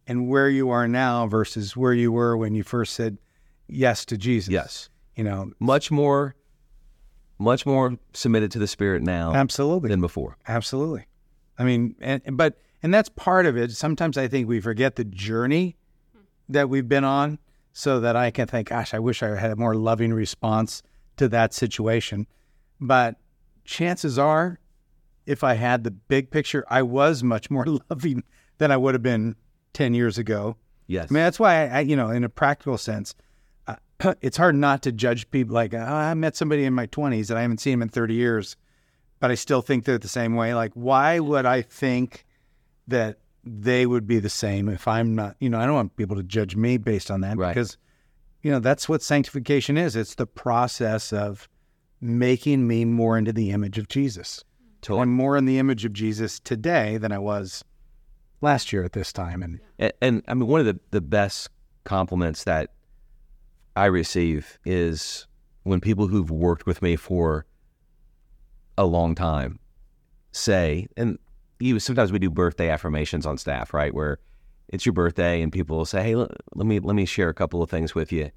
and 0.06 0.28
where 0.28 0.50
you 0.50 0.70
are 0.70 0.88
now 0.88 1.28
versus 1.28 1.78
where 1.78 1.94
you 1.94 2.12
were 2.12 2.36
when 2.36 2.56
you 2.56 2.64
first 2.64 2.94
said 2.94 3.18
yes 3.68 4.04
to 4.06 4.18
Jesus. 4.18 4.52
Yes. 4.52 4.90
You 5.16 5.24
know, 5.24 5.52
much 5.60 5.92
more 5.92 6.36
much 7.40 7.66
more 7.66 7.98
submitted 8.14 8.52
to 8.52 8.60
the 8.60 8.68
spirit 8.68 9.02
now 9.02 9.34
absolutely 9.34 9.90
than 9.90 10.02
before. 10.02 10.38
Absolutely. 10.48 11.06
I 11.58 11.64
mean, 11.64 11.96
and 12.00 12.22
but 12.38 12.60
and 12.84 12.94
that's 12.94 13.10
part 13.10 13.46
of 13.46 13.58
it. 13.58 13.72
Sometimes 13.72 14.18
I 14.18 14.28
think 14.28 14.48
we 14.48 14.62
forget 14.62 14.96
the 14.96 15.04
journey 15.04 15.78
that 16.48 16.70
we've 16.70 16.88
been 16.88 17.04
on 17.04 17.40
so 17.74 18.00
that 18.00 18.16
I 18.16 18.32
can 18.32 18.48
think, 18.48 18.70
gosh, 18.70 18.94
I 18.94 19.00
wish 19.00 19.24
I 19.24 19.36
had 19.36 19.52
a 19.52 19.56
more 19.56 19.76
loving 19.76 20.14
response 20.14 20.84
to 21.18 21.28
that 21.30 21.54
situation. 21.54 22.28
But 22.80 23.16
chances 23.66 24.18
are 24.18 24.60
if 25.26 25.44
I 25.44 25.54
had 25.54 25.84
the 25.84 25.92
big 25.92 26.32
picture, 26.32 26.66
I 26.70 26.82
was 26.82 27.24
much 27.24 27.52
more 27.52 27.66
loving 27.90 28.24
than 28.58 28.72
I 28.72 28.78
would 28.78 28.96
have 28.96 29.04
been 29.04 29.36
10 29.74 29.94
years 29.94 30.18
ago. 30.18 30.58
Yes. 30.88 31.12
I 31.12 31.14
mean, 31.14 31.24
that's 31.24 31.40
why, 31.40 31.68
I, 31.68 31.80
you 31.82 31.96
know, 31.96 32.10
in 32.10 32.24
a 32.24 32.30
practical 32.30 32.78
sense, 32.78 33.14
it's 34.22 34.38
hard 34.38 34.56
not 34.56 34.82
to 34.84 34.92
judge 34.92 35.30
people 35.32 35.54
like, 35.54 35.74
oh, 35.74 35.80
I 35.80 36.14
met 36.14 36.36
somebody 36.36 36.66
in 36.66 36.74
my 36.74 36.88
20s 36.88 37.30
and 37.30 37.38
I 37.38 37.42
haven't 37.42 37.60
seen 37.60 37.74
him 37.74 37.82
in 37.82 37.90
30 37.90 38.14
years, 38.14 38.56
but 39.20 39.32
I 39.32 39.36
still 39.36 39.62
think 39.62 39.86
they're 39.86 39.98
the 39.98 40.08
same 40.08 40.36
way. 40.36 40.54
Like, 40.54 40.72
why 40.74 41.20
would 41.20 41.46
I 41.46 41.62
think 41.62 42.26
that 42.88 43.20
they 43.44 43.86
would 43.86 44.08
be 44.08 44.20
the 44.20 44.30
same 44.30 44.70
if 44.70 44.88
I'm 44.88 45.16
not, 45.16 45.36
you 45.40 45.50
know, 45.50 45.60
I 45.60 45.66
don't 45.66 45.76
want 45.76 45.96
people 45.96 46.16
to 46.16 46.24
judge 46.24 46.56
me 46.56 46.78
based 46.78 47.10
on 47.10 47.22
that 47.22 47.38
right. 47.38 47.54
because, 47.54 47.78
you 48.42 48.52
know, 48.52 48.60
that's 48.60 48.88
what 48.88 49.02
sanctification 49.02 49.78
is. 49.78 49.96
It's 49.96 50.16
the 50.16 50.28
process 50.28 51.14
of 51.14 51.48
making 52.02 52.68
me 52.68 52.86
more 52.86 53.18
into 53.18 53.34
the 53.34 53.52
image 53.52 53.78
of 53.78 53.88
Jesus. 53.88 54.44
Totally. 54.82 55.02
I'm 55.02 55.14
more 55.14 55.36
in 55.36 55.46
the 55.46 55.60
image 55.60 55.84
of 55.84 55.94
Jesus 55.94 56.40
today 56.40 56.98
than 56.98 57.12
I 57.12 57.20
was 57.20 57.66
last 58.42 58.72
year 58.72 58.84
at 58.84 58.94
this 58.94 59.12
time. 59.12 59.44
And 59.44 59.60
and, 59.78 59.94
and 60.02 60.24
I 60.28 60.34
mean, 60.34 60.48
one 60.48 60.62
of 60.62 60.66
the, 60.66 60.80
the 60.92 61.02
best 61.02 61.50
compliments 61.84 62.46
that 62.46 62.72
I 63.76 63.86
receive 63.86 64.60
is 64.66 65.28
when 65.64 65.80
people 65.80 66.08
who've 66.08 66.32
worked 66.32 66.66
with 66.66 66.82
me 66.82 66.96
for 66.96 67.46
a 68.78 68.86
long 68.86 69.16
time 69.16 69.60
say, 70.32 70.88
and 70.98 71.18
you 71.60 71.80
sometimes 71.80 72.12
we 72.12 72.20
do 72.20 72.30
birthday 72.30 72.70
affirmations 72.70 73.26
on 73.26 73.38
staff, 73.38 73.74
right? 73.74 73.94
Where 73.94 74.20
it's 74.70 74.86
your 74.86 74.94
birthday 74.94 75.42
and 75.42 75.52
people 75.52 75.78
will 75.78 75.86
say, 75.86 76.04
"Hey, 76.04 76.16
let, 76.16 76.32
let 76.56 76.66
me 76.66 76.80
let 76.80 76.96
me 76.96 77.06
share 77.06 77.30
a 77.30 77.34
couple 77.34 77.62
of 77.62 77.70
things 77.70 77.94
with 77.94 78.12
you." 78.12 78.32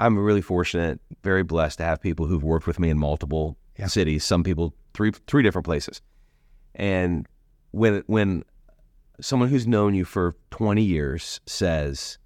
I'm 0.00 0.18
really 0.18 0.40
fortunate, 0.40 1.00
very 1.22 1.42
blessed 1.42 1.78
to 1.78 1.84
have 1.84 2.00
people 2.00 2.26
who've 2.26 2.42
worked 2.42 2.66
with 2.66 2.80
me 2.80 2.90
in 2.90 2.98
multiple 2.98 3.56
yeah. 3.78 3.86
cities. 3.86 4.24
Some 4.24 4.42
people 4.42 4.74
three 4.94 5.12
three 5.26 5.42
different 5.42 5.64
places. 5.64 6.02
And 6.74 7.26
when 7.70 8.02
when 8.06 8.44
someone 9.20 9.48
who's 9.48 9.66
known 9.66 9.94
you 9.94 10.04
for 10.04 10.34
20 10.50 10.82
years 10.82 11.40
says, 11.46 12.18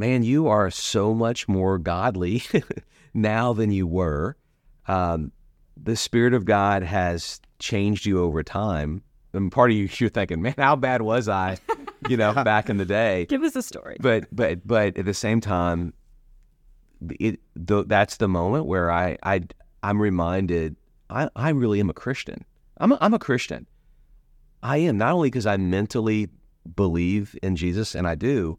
"Man, 0.00 0.22
you 0.22 0.48
are 0.48 0.70
so 0.70 1.12
much 1.12 1.46
more 1.46 1.78
godly 1.78 2.42
now 3.14 3.52
than 3.52 3.70
you 3.70 3.86
were," 3.86 4.36
um, 4.88 5.30
the 5.76 5.94
Spirit 5.94 6.32
of 6.32 6.46
God 6.46 6.82
has 6.82 7.38
changed 7.58 8.06
you 8.06 8.22
over 8.22 8.42
time. 8.42 9.02
And 9.34 9.52
part 9.52 9.70
of 9.70 9.76
you, 9.76 9.88
you're 9.98 10.08
thinking, 10.08 10.40
"Man, 10.40 10.54
how 10.56 10.74
bad 10.74 11.02
was 11.02 11.28
I?" 11.28 11.58
You 12.08 12.16
know, 12.16 12.32
back 12.44 12.70
in 12.70 12.78
the 12.78 12.86
day. 12.86 13.26
Give 13.26 13.42
us 13.42 13.54
a 13.54 13.62
story. 13.62 13.98
But 14.00 14.24
but 14.34 14.66
but 14.66 14.96
at 14.96 15.04
the 15.04 15.14
same 15.14 15.40
time, 15.42 15.92
it, 17.20 17.38
th- 17.66 17.86
that's 17.86 18.16
the 18.16 18.28
moment 18.28 18.64
where 18.64 18.90
I 18.90 19.18
I 19.22 19.42
I'm 19.82 20.00
reminded 20.00 20.76
I, 21.10 21.28
I 21.36 21.50
really 21.50 21.80
am 21.80 21.90
a 21.90 21.94
Christian. 21.94 22.44
I'm 22.78 22.92
a, 22.92 22.98
I'm 23.00 23.12
a 23.12 23.18
Christian. 23.18 23.66
I 24.62 24.78
am 24.78 24.96
not 24.96 25.12
only 25.12 25.28
because 25.28 25.46
I 25.46 25.56
mentally 25.58 26.30
believe 26.76 27.36
in 27.42 27.56
Jesus 27.56 27.94
and 27.94 28.06
I 28.06 28.14
do, 28.14 28.58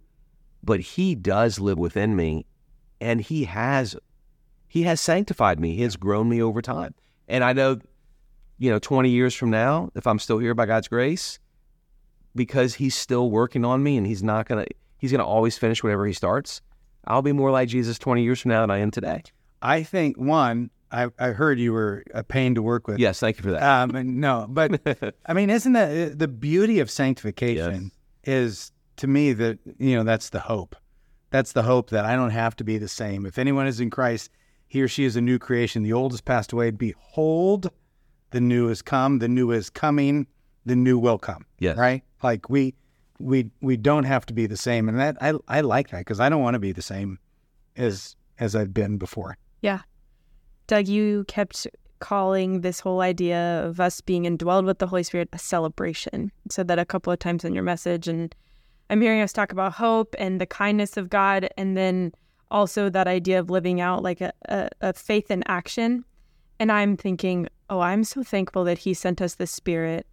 but 0.63 0.79
He 0.79 1.15
does 1.15 1.59
live 1.59 1.77
within 1.77 2.15
me, 2.15 2.45
and 2.99 3.21
He 3.21 3.45
has 3.45 3.95
He 4.67 4.83
has 4.83 5.01
sanctified 5.01 5.59
me. 5.59 5.75
He 5.75 5.83
has 5.83 5.95
grown 5.95 6.29
me 6.29 6.41
over 6.41 6.61
time. 6.61 6.93
And 7.27 7.43
I 7.43 7.53
know, 7.53 7.79
you 8.57 8.69
know, 8.69 8.79
20 8.79 9.09
years 9.09 9.33
from 9.33 9.49
now, 9.49 9.89
if 9.95 10.05
I'm 10.05 10.19
still 10.19 10.39
here 10.39 10.53
by 10.53 10.65
God's 10.65 10.87
grace, 10.87 11.39
because 12.35 12.75
He's 12.75 12.95
still 12.95 13.29
working 13.29 13.65
on 13.65 13.83
me, 13.83 13.97
and 13.97 14.05
He's 14.05 14.23
not 14.23 14.47
gonna 14.47 14.65
He's 14.97 15.11
gonna 15.11 15.25
always 15.25 15.57
finish 15.57 15.83
whatever 15.83 16.05
He 16.05 16.13
starts. 16.13 16.61
I'll 17.05 17.21
be 17.21 17.31
more 17.31 17.51
like 17.51 17.67
Jesus 17.69 17.97
20 17.97 18.23
years 18.23 18.41
from 18.41 18.49
now 18.49 18.61
than 18.61 18.71
I 18.71 18.77
am 18.77 18.91
today. 18.91 19.23
I 19.61 19.83
think 19.83 20.17
one, 20.17 20.69
I, 20.91 21.07
I 21.17 21.29
heard 21.29 21.59
you 21.59 21.73
were 21.73 22.03
a 22.13 22.23
pain 22.23 22.55
to 22.55 22.61
work 22.61 22.87
with. 22.87 22.99
Yes, 22.99 23.19
thank 23.19 23.37
you 23.37 23.43
for 23.43 23.51
that. 23.51 23.63
Um, 23.63 24.19
no, 24.19 24.45
but 24.49 24.81
I 25.25 25.33
mean, 25.33 25.49
isn't 25.49 25.73
that 25.73 26.19
the 26.19 26.27
beauty 26.27 26.79
of 26.79 26.91
sanctification? 26.91 27.83
Yes. 27.83 27.91
Is 28.23 28.71
to 29.01 29.07
me 29.07 29.33
that 29.33 29.59
you 29.77 29.95
know 29.95 30.03
that's 30.03 30.29
the 30.29 30.39
hope. 30.39 30.75
That's 31.31 31.51
the 31.53 31.63
hope 31.63 31.89
that 31.89 32.05
I 32.05 32.15
don't 32.15 32.31
have 32.31 32.55
to 32.57 32.63
be 32.63 32.77
the 32.77 32.87
same. 32.87 33.25
If 33.25 33.37
anyone 33.37 33.67
is 33.67 33.79
in 33.79 33.89
Christ, 33.89 34.29
he 34.67 34.81
or 34.81 34.87
she 34.87 35.05
is 35.05 35.15
a 35.15 35.21
new 35.21 35.39
creation. 35.39 35.83
The 35.83 35.93
old 35.93 36.11
has 36.11 36.21
passed 36.21 36.53
away. 36.53 36.71
Behold, 36.71 37.69
the 38.29 38.41
new 38.41 38.67
has 38.67 38.81
come. 38.81 39.19
The 39.19 39.27
new 39.27 39.51
is 39.51 39.69
coming. 39.69 40.27
The 40.65 40.75
new 40.75 40.99
will 40.99 41.17
come. 41.17 41.45
Yes. 41.57 41.77
Right. 41.77 42.03
Like 42.21 42.47
we 42.49 42.75
we 43.19 43.49
we 43.61 43.75
don't 43.75 44.03
have 44.03 44.25
to 44.27 44.33
be 44.33 44.45
the 44.45 44.57
same, 44.57 44.87
and 44.87 44.99
that 44.99 45.17
I 45.19 45.33
I 45.47 45.61
like 45.61 45.89
that 45.89 45.99
because 45.99 46.19
I 46.19 46.29
don't 46.29 46.41
want 46.41 46.53
to 46.53 46.59
be 46.59 46.71
the 46.71 46.83
same 46.83 47.17
as 47.75 48.15
as 48.39 48.55
I've 48.55 48.73
been 48.73 48.97
before. 48.97 49.35
Yeah, 49.61 49.81
Doug, 50.67 50.87
you 50.87 51.25
kept 51.27 51.67
calling 51.99 52.61
this 52.61 52.79
whole 52.79 53.01
idea 53.01 53.63
of 53.65 53.79
us 53.79 54.01
being 54.01 54.23
indwelled 54.23 54.65
with 54.65 54.79
the 54.79 54.87
Holy 54.87 55.03
Spirit 55.03 55.29
a 55.33 55.39
celebration. 55.39 56.31
You 56.43 56.49
said 56.51 56.67
that 56.67 56.79
a 56.79 56.85
couple 56.85 57.11
of 57.13 57.19
times 57.19 57.43
in 57.43 57.53
your 57.53 57.63
message. 57.63 58.07
And 58.07 58.35
I'm 58.91 58.99
hearing 58.99 59.21
us 59.21 59.31
talk 59.31 59.53
about 59.53 59.71
hope 59.71 60.15
and 60.19 60.41
the 60.41 60.45
kindness 60.45 60.97
of 60.97 61.09
God, 61.09 61.49
and 61.55 61.77
then 61.77 62.11
also 62.51 62.89
that 62.89 63.07
idea 63.07 63.39
of 63.39 63.49
living 63.49 63.79
out 63.79 64.03
like 64.03 64.19
a, 64.19 64.33
a, 64.49 64.69
a 64.81 64.93
faith 64.93 65.31
in 65.31 65.43
action. 65.47 66.03
And 66.59 66.73
I'm 66.73 66.97
thinking, 66.97 67.47
oh, 67.69 67.79
I'm 67.79 68.03
so 68.03 68.21
thankful 68.21 68.65
that 68.65 68.79
he 68.79 68.93
sent 68.93 69.21
us 69.21 69.35
the 69.35 69.47
Spirit 69.47 70.05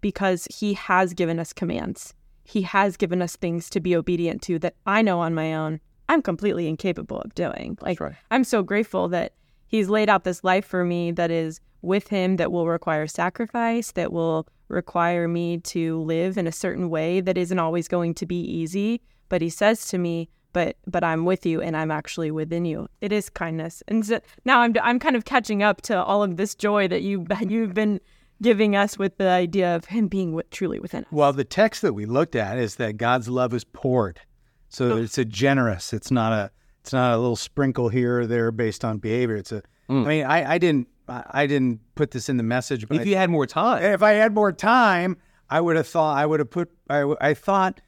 because 0.00 0.48
he 0.50 0.72
has 0.72 1.12
given 1.12 1.38
us 1.38 1.52
commands. 1.52 2.14
He 2.44 2.62
has 2.62 2.96
given 2.96 3.20
us 3.20 3.36
things 3.36 3.68
to 3.68 3.78
be 3.78 3.94
obedient 3.94 4.40
to 4.42 4.58
that 4.60 4.74
I 4.86 5.02
know 5.02 5.20
on 5.20 5.34
my 5.34 5.54
own 5.54 5.78
I'm 6.08 6.22
completely 6.22 6.68
incapable 6.68 7.20
of 7.20 7.34
doing. 7.34 7.76
Like, 7.82 8.00
right. 8.00 8.14
I'm 8.30 8.44
so 8.44 8.62
grateful 8.62 9.08
that 9.08 9.34
he's 9.66 9.90
laid 9.90 10.08
out 10.08 10.24
this 10.24 10.42
life 10.42 10.64
for 10.64 10.82
me 10.82 11.12
that 11.12 11.30
is 11.30 11.60
with 11.82 12.08
him 12.08 12.36
that 12.36 12.52
will 12.52 12.66
require 12.66 13.06
sacrifice, 13.06 13.92
that 13.92 14.12
will 14.12 14.46
require 14.72 15.28
me 15.28 15.58
to 15.58 16.00
live 16.02 16.38
in 16.38 16.46
a 16.46 16.52
certain 16.52 16.90
way 16.90 17.20
that 17.20 17.38
isn't 17.38 17.58
always 17.58 17.88
going 17.88 18.14
to 18.14 18.26
be 18.26 18.40
easy. 18.40 19.00
But 19.28 19.42
he 19.42 19.50
says 19.50 19.86
to 19.88 19.98
me, 19.98 20.28
but 20.52 20.76
but 20.86 21.02
I'm 21.02 21.24
with 21.24 21.46
you 21.46 21.62
and 21.62 21.76
I'm 21.76 21.90
actually 21.90 22.30
within 22.30 22.64
you. 22.64 22.88
It 23.00 23.12
is 23.12 23.30
kindness. 23.30 23.82
And 23.88 24.04
so 24.04 24.20
now 24.44 24.60
I'm 24.60 24.74
I'm 24.82 24.98
kind 24.98 25.16
of 25.16 25.24
catching 25.24 25.62
up 25.62 25.82
to 25.82 26.02
all 26.02 26.22
of 26.22 26.36
this 26.36 26.54
joy 26.54 26.88
that 26.88 27.02
you 27.02 27.26
you've 27.40 27.74
been 27.74 28.00
giving 28.42 28.74
us 28.74 28.98
with 28.98 29.16
the 29.18 29.28
idea 29.28 29.74
of 29.74 29.86
him 29.86 30.08
being 30.08 30.40
truly 30.50 30.80
within 30.80 31.04
us. 31.04 31.12
Well, 31.12 31.32
the 31.32 31.44
text 31.44 31.80
that 31.82 31.92
we 31.92 32.06
looked 32.06 32.34
at 32.34 32.58
is 32.58 32.76
that 32.76 32.96
God's 32.96 33.28
love 33.28 33.54
is 33.54 33.64
poured. 33.64 34.20
So 34.68 34.96
it's 34.96 35.18
a 35.18 35.24
generous. 35.24 35.92
It's 35.92 36.10
not 36.10 36.32
a 36.32 36.50
it's 36.80 36.92
not 36.92 37.14
a 37.14 37.18
little 37.18 37.36
sprinkle 37.36 37.88
here 37.88 38.20
or 38.20 38.26
there 38.26 38.50
based 38.50 38.84
on 38.84 38.98
behavior. 38.98 39.36
It's 39.36 39.52
a. 39.52 39.62
Mm. 39.88 40.04
I 40.04 40.08
mean, 40.08 40.24
I, 40.24 40.52
I 40.54 40.58
didn't 40.58 40.88
I 41.08 41.46
didn't 41.46 41.80
put 41.94 42.12
this 42.12 42.28
in 42.28 42.36
the 42.36 42.42
message, 42.42 42.86
but 42.88 42.96
If 42.96 43.02
I- 43.02 43.04
you 43.04 43.16
had 43.16 43.28
more 43.30 43.46
time, 43.46 43.82
if 43.82 44.02
I 44.02 44.12
had 44.12 44.34
more 44.34 44.52
time, 44.52 45.16
I 45.50 45.60
would 45.60 45.76
have 45.76 45.86
thought 45.88 46.16
I 46.16 46.24
would 46.26 46.40
have 46.40 46.50
put. 46.50 46.70
I 46.88 47.34
thought. 47.34 47.80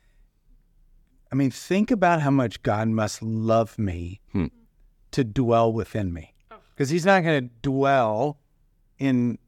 I 1.33 1.37
mean, 1.37 1.51
think 1.51 1.91
about 1.91 2.21
how 2.23 2.31
much 2.31 2.63
God 2.63 2.89
must 2.89 3.23
love 3.23 3.79
me 3.79 4.21
Hmm. 4.33 4.47
to 5.13 5.25
dwell 5.25 5.73
within 5.73 6.13
me, 6.13 6.35
because 6.75 6.91
He's 6.91 7.05
not 7.07 7.23
going 7.25 7.49
to 7.49 7.55
dwell 7.63 8.39
in 8.99 9.39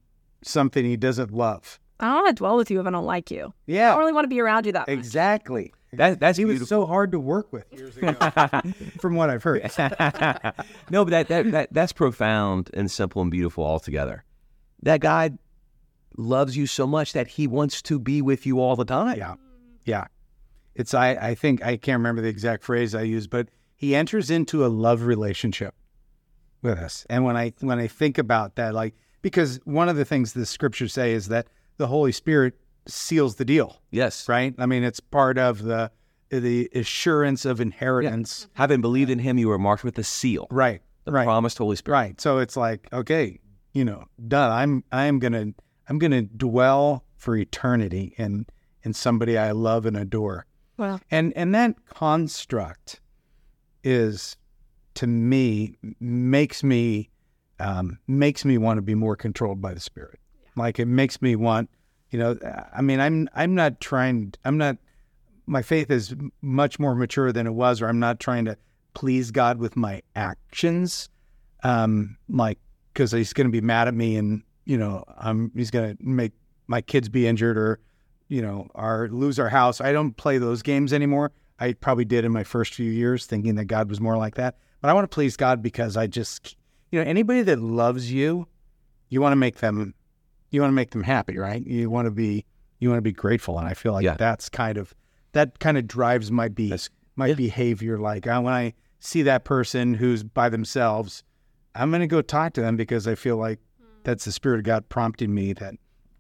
something 0.43 0.85
He 0.85 0.97
doesn't 0.97 1.31
love. 1.33 1.79
I 2.01 2.07
don't 2.07 2.15
want 2.25 2.29
to 2.29 2.35
dwell 2.41 2.57
with 2.57 2.71
you 2.71 2.81
if 2.81 2.87
I 2.87 2.91
don't 2.91 3.05
like 3.07 3.31
you. 3.31 3.53
Yeah, 3.67 3.75
I 3.75 3.83
Yeah, 3.83 3.91
don't 3.91 3.99
really 4.01 4.13
want 4.13 4.25
to 4.25 4.29
be 4.29 4.41
around 4.41 4.67
you 4.67 4.73
that 4.73 4.89
much. 4.89 4.97
exactly. 4.97 5.73
that, 5.93 6.21
that's 6.21 6.39
He 6.39 6.45
was 6.45 6.69
so 6.69 6.87
hard 6.87 7.13
to 7.13 7.21
work 7.21 7.53
with 7.53 7.65
years 7.73 7.97
ago, 7.99 8.13
from 9.01 9.15
what 9.15 9.31
I've 9.31 9.43
heard. 9.43 9.63
no, 10.91 11.05
but 11.05 11.11
that, 11.11 11.29
that 11.29 11.51
that 11.53 11.73
that's 11.73 11.93
profound 11.93 12.71
and 12.75 12.91
simple 12.91 13.23
and 13.23 13.31
beautiful 13.31 13.65
altogether. 13.65 14.25
That 14.83 15.01
God 15.01 15.39
loves 16.17 16.57
you 16.57 16.67
so 16.67 16.87
much 16.87 17.13
that 17.13 17.29
He 17.29 17.47
wants 17.47 17.83
to 17.83 17.99
be 17.99 18.21
with 18.23 18.47
you 18.47 18.61
all 18.61 18.77
the 18.77 18.85
time. 18.85 19.19
Yeah, 19.19 19.35
yeah. 19.85 20.07
It's 20.75 20.93
I. 20.93 21.11
I 21.11 21.35
think 21.35 21.65
I 21.65 21.77
can't 21.77 21.99
remember 21.99 22.21
the 22.21 22.29
exact 22.29 22.65
phrase 22.65 22.95
I 22.95 23.03
used, 23.03 23.31
but 23.31 23.49
He 23.77 23.95
enters 23.95 24.31
into 24.31 24.67
a 24.67 24.69
love 24.69 25.03
relationship 25.03 25.75
with 26.63 26.79
us. 26.79 27.07
And 27.09 27.25
when 27.25 27.37
I 27.37 27.53
when 27.61 27.79
I 27.79 27.87
think 27.87 28.19
about 28.19 28.57
that, 28.57 28.75
like 28.75 28.95
because 29.23 29.61
one 29.65 29.89
of 29.89 29.97
the 29.97 30.05
things 30.05 30.33
the 30.33 30.47
scriptures 30.47 30.93
say 30.93 31.13
is 31.13 31.29
that 31.29 31.47
the 31.79 31.87
Holy 31.87 32.13
Spirit 32.13 32.55
seals 32.87 33.37
the 33.37 33.45
deal, 33.45 33.81
Yes, 33.91 34.29
right? 34.29 34.55
I 34.59 34.67
mean, 34.67 34.85
it's 34.85 35.01
part 35.01 35.39
of 35.39 35.63
the 35.63 35.91
the 36.29 36.69
assurance 36.75 37.45
of 37.45 37.61
inheritance, 37.61 38.49
Having 38.55 38.81
believed 38.81 39.11
in 39.11 39.21
Him, 39.21 39.39
you 39.39 39.49
were 39.49 39.59
marked 39.59 39.85
with 39.85 39.95
the 39.95 40.03
seal, 40.05 40.49
right? 40.51 40.83
the 41.05 41.13
right. 41.13 41.25
promised 41.25 41.59
Holy 41.59 41.77
Spirit. 41.77 41.97
Right. 41.97 42.21
So 42.21 42.39
it's 42.39 42.57
like, 42.57 42.89
okay, 42.93 43.39
you 43.73 43.85
know, 43.85 44.07
done. 44.27 44.51
I'm 44.51 44.85
I'm 44.91 45.19
gonna 45.21 45.53
I'm 45.89 45.99
gonna 45.99 46.23
dwell 46.23 47.05
for 47.17 47.37
eternity 47.37 48.15
in 48.19 48.47
in 48.83 48.93
somebody 48.93 49.39
I 49.39 49.53
love 49.53 49.87
and 49.87 49.97
adore. 49.97 50.47
Well, 50.77 51.01
And 51.11 51.33
and 51.37 51.55
that 51.55 51.77
construct 51.89 53.01
is 53.85 54.37
to 54.95 55.07
me 55.07 55.77
makes 56.01 56.63
me 56.65 57.11
um, 57.61 57.99
makes 58.07 58.45
me 58.45 58.59
want 58.59 58.79
to 58.79 58.83
be 58.83 58.95
more 58.95 59.17
controlled 59.17 59.61
by 59.63 59.73
the 59.75 59.81
spirit. 59.81 60.19
Like 60.57 60.79
it 60.79 60.87
makes 60.87 61.23
me 61.23 61.37
want, 61.37 61.71
you 62.11 62.19
know, 62.19 62.39
I 62.75 62.83
mean, 62.83 63.01
I'm 63.01 63.29
I'm 63.35 63.55
not 63.55 63.81
trying. 63.81 64.35
I'm 64.45 64.59
not. 64.59 64.77
My 65.47 65.63
faith 65.63 65.91
is 65.91 66.15
much 66.43 66.79
more 66.79 66.95
mature 66.95 67.33
than 67.33 67.47
it 67.47 67.55
was, 67.55 67.81
or 67.81 67.89
I'm 67.89 68.01
not 68.01 68.21
trying 68.21 68.45
to 68.47 68.57
please 68.95 69.31
God 69.31 69.59
with 69.59 69.77
my 69.77 70.03
actions, 70.15 71.09
um, 71.63 72.17
like 72.29 72.59
because 72.93 73.13
He's 73.13 73.33
going 73.33 73.47
to 73.47 73.53
be 73.53 73.61
mad 73.61 73.89
at 73.89 73.95
me, 73.95 74.17
and 74.17 74.43
you 74.65 74.79
know, 74.79 75.05
I'm 75.19 75.53
He's 75.55 75.71
going 75.71 75.97
to 75.97 76.03
make 76.05 76.33
my 76.67 76.81
kids 76.81 77.09
be 77.09 77.27
injured, 77.27 77.59
or 77.59 77.81
you 78.29 78.43
know, 78.43 78.69
our 78.75 79.09
lose 79.09 79.39
our 79.39 79.49
house. 79.49 79.81
I 79.81 79.93
don't 79.93 80.17
play 80.17 80.39
those 80.39 80.63
games 80.63 80.93
anymore. 80.93 81.33
I 81.59 81.73
probably 81.73 82.05
did 82.05 82.25
in 82.25 82.33
my 82.33 82.45
first 82.45 82.75
few 82.75 82.91
years, 82.91 83.27
thinking 83.27 83.55
that 83.57 83.65
God 83.65 83.89
was 83.89 84.01
more 84.01 84.17
like 84.17 84.35
that. 84.35 84.59
But 84.81 84.91
I 84.91 84.93
want 84.93 85.11
to 85.11 85.15
please 85.15 85.37
God 85.37 85.63
because 85.63 85.97
I 85.97 86.07
just, 86.07 86.57
you 86.91 87.03
know, 87.03 87.09
anybody 87.09 87.43
that 87.43 87.61
loves 87.61 88.13
you, 88.13 88.47
you 89.09 89.21
want 89.21 89.33
to 89.33 89.37
make 89.37 89.57
them, 89.57 89.95
you 90.57 90.63
want 90.63 90.71
to 90.73 90.75
make 90.75 90.91
them 90.91 91.03
happy, 91.05 91.39
right? 91.39 91.65
You 91.65 91.89
want 91.91 92.07
to 92.07 92.11
be, 92.11 92.45
you 92.81 92.89
want 92.89 92.99
to 92.99 93.03
be 93.03 93.13
grateful, 93.13 93.59
and 93.59 93.69
I 93.69 93.75
feel 93.75 93.93
like 93.93 94.05
Yeah. 94.05 94.17
that's 94.17 94.49
kind 94.49 94.77
of 94.79 94.95
that 95.33 95.59
kind 95.59 95.77
of 95.77 95.87
drives 95.87 96.33
my 96.33 96.49
be 96.49 96.71
That's- 96.71 96.89
my 97.15 97.27
yeah. 97.29 97.35
behavior. 97.35 97.99
Like 97.99 98.27
uh, 98.27 98.41
when 98.41 98.55
I 98.55 98.73
see 98.99 99.23
that 99.23 99.45
person 99.45 99.95
who's 99.95 100.23
by 100.25 100.49
themselves, 100.49 101.23
I'm 101.75 101.91
going 101.91 102.01
to 102.01 102.07
go 102.07 102.23
talk 102.23 102.55
to 102.55 102.61
them 102.63 102.77
because 102.77 103.07
I 103.07 103.15
feel 103.15 103.37
like 103.37 103.61
that's 104.03 104.25
the 104.25 104.33
spirit 104.33 104.59
of 104.59 104.65
God 104.65 104.89
prompting 104.89 105.35
me 105.35 105.53
that 105.55 105.75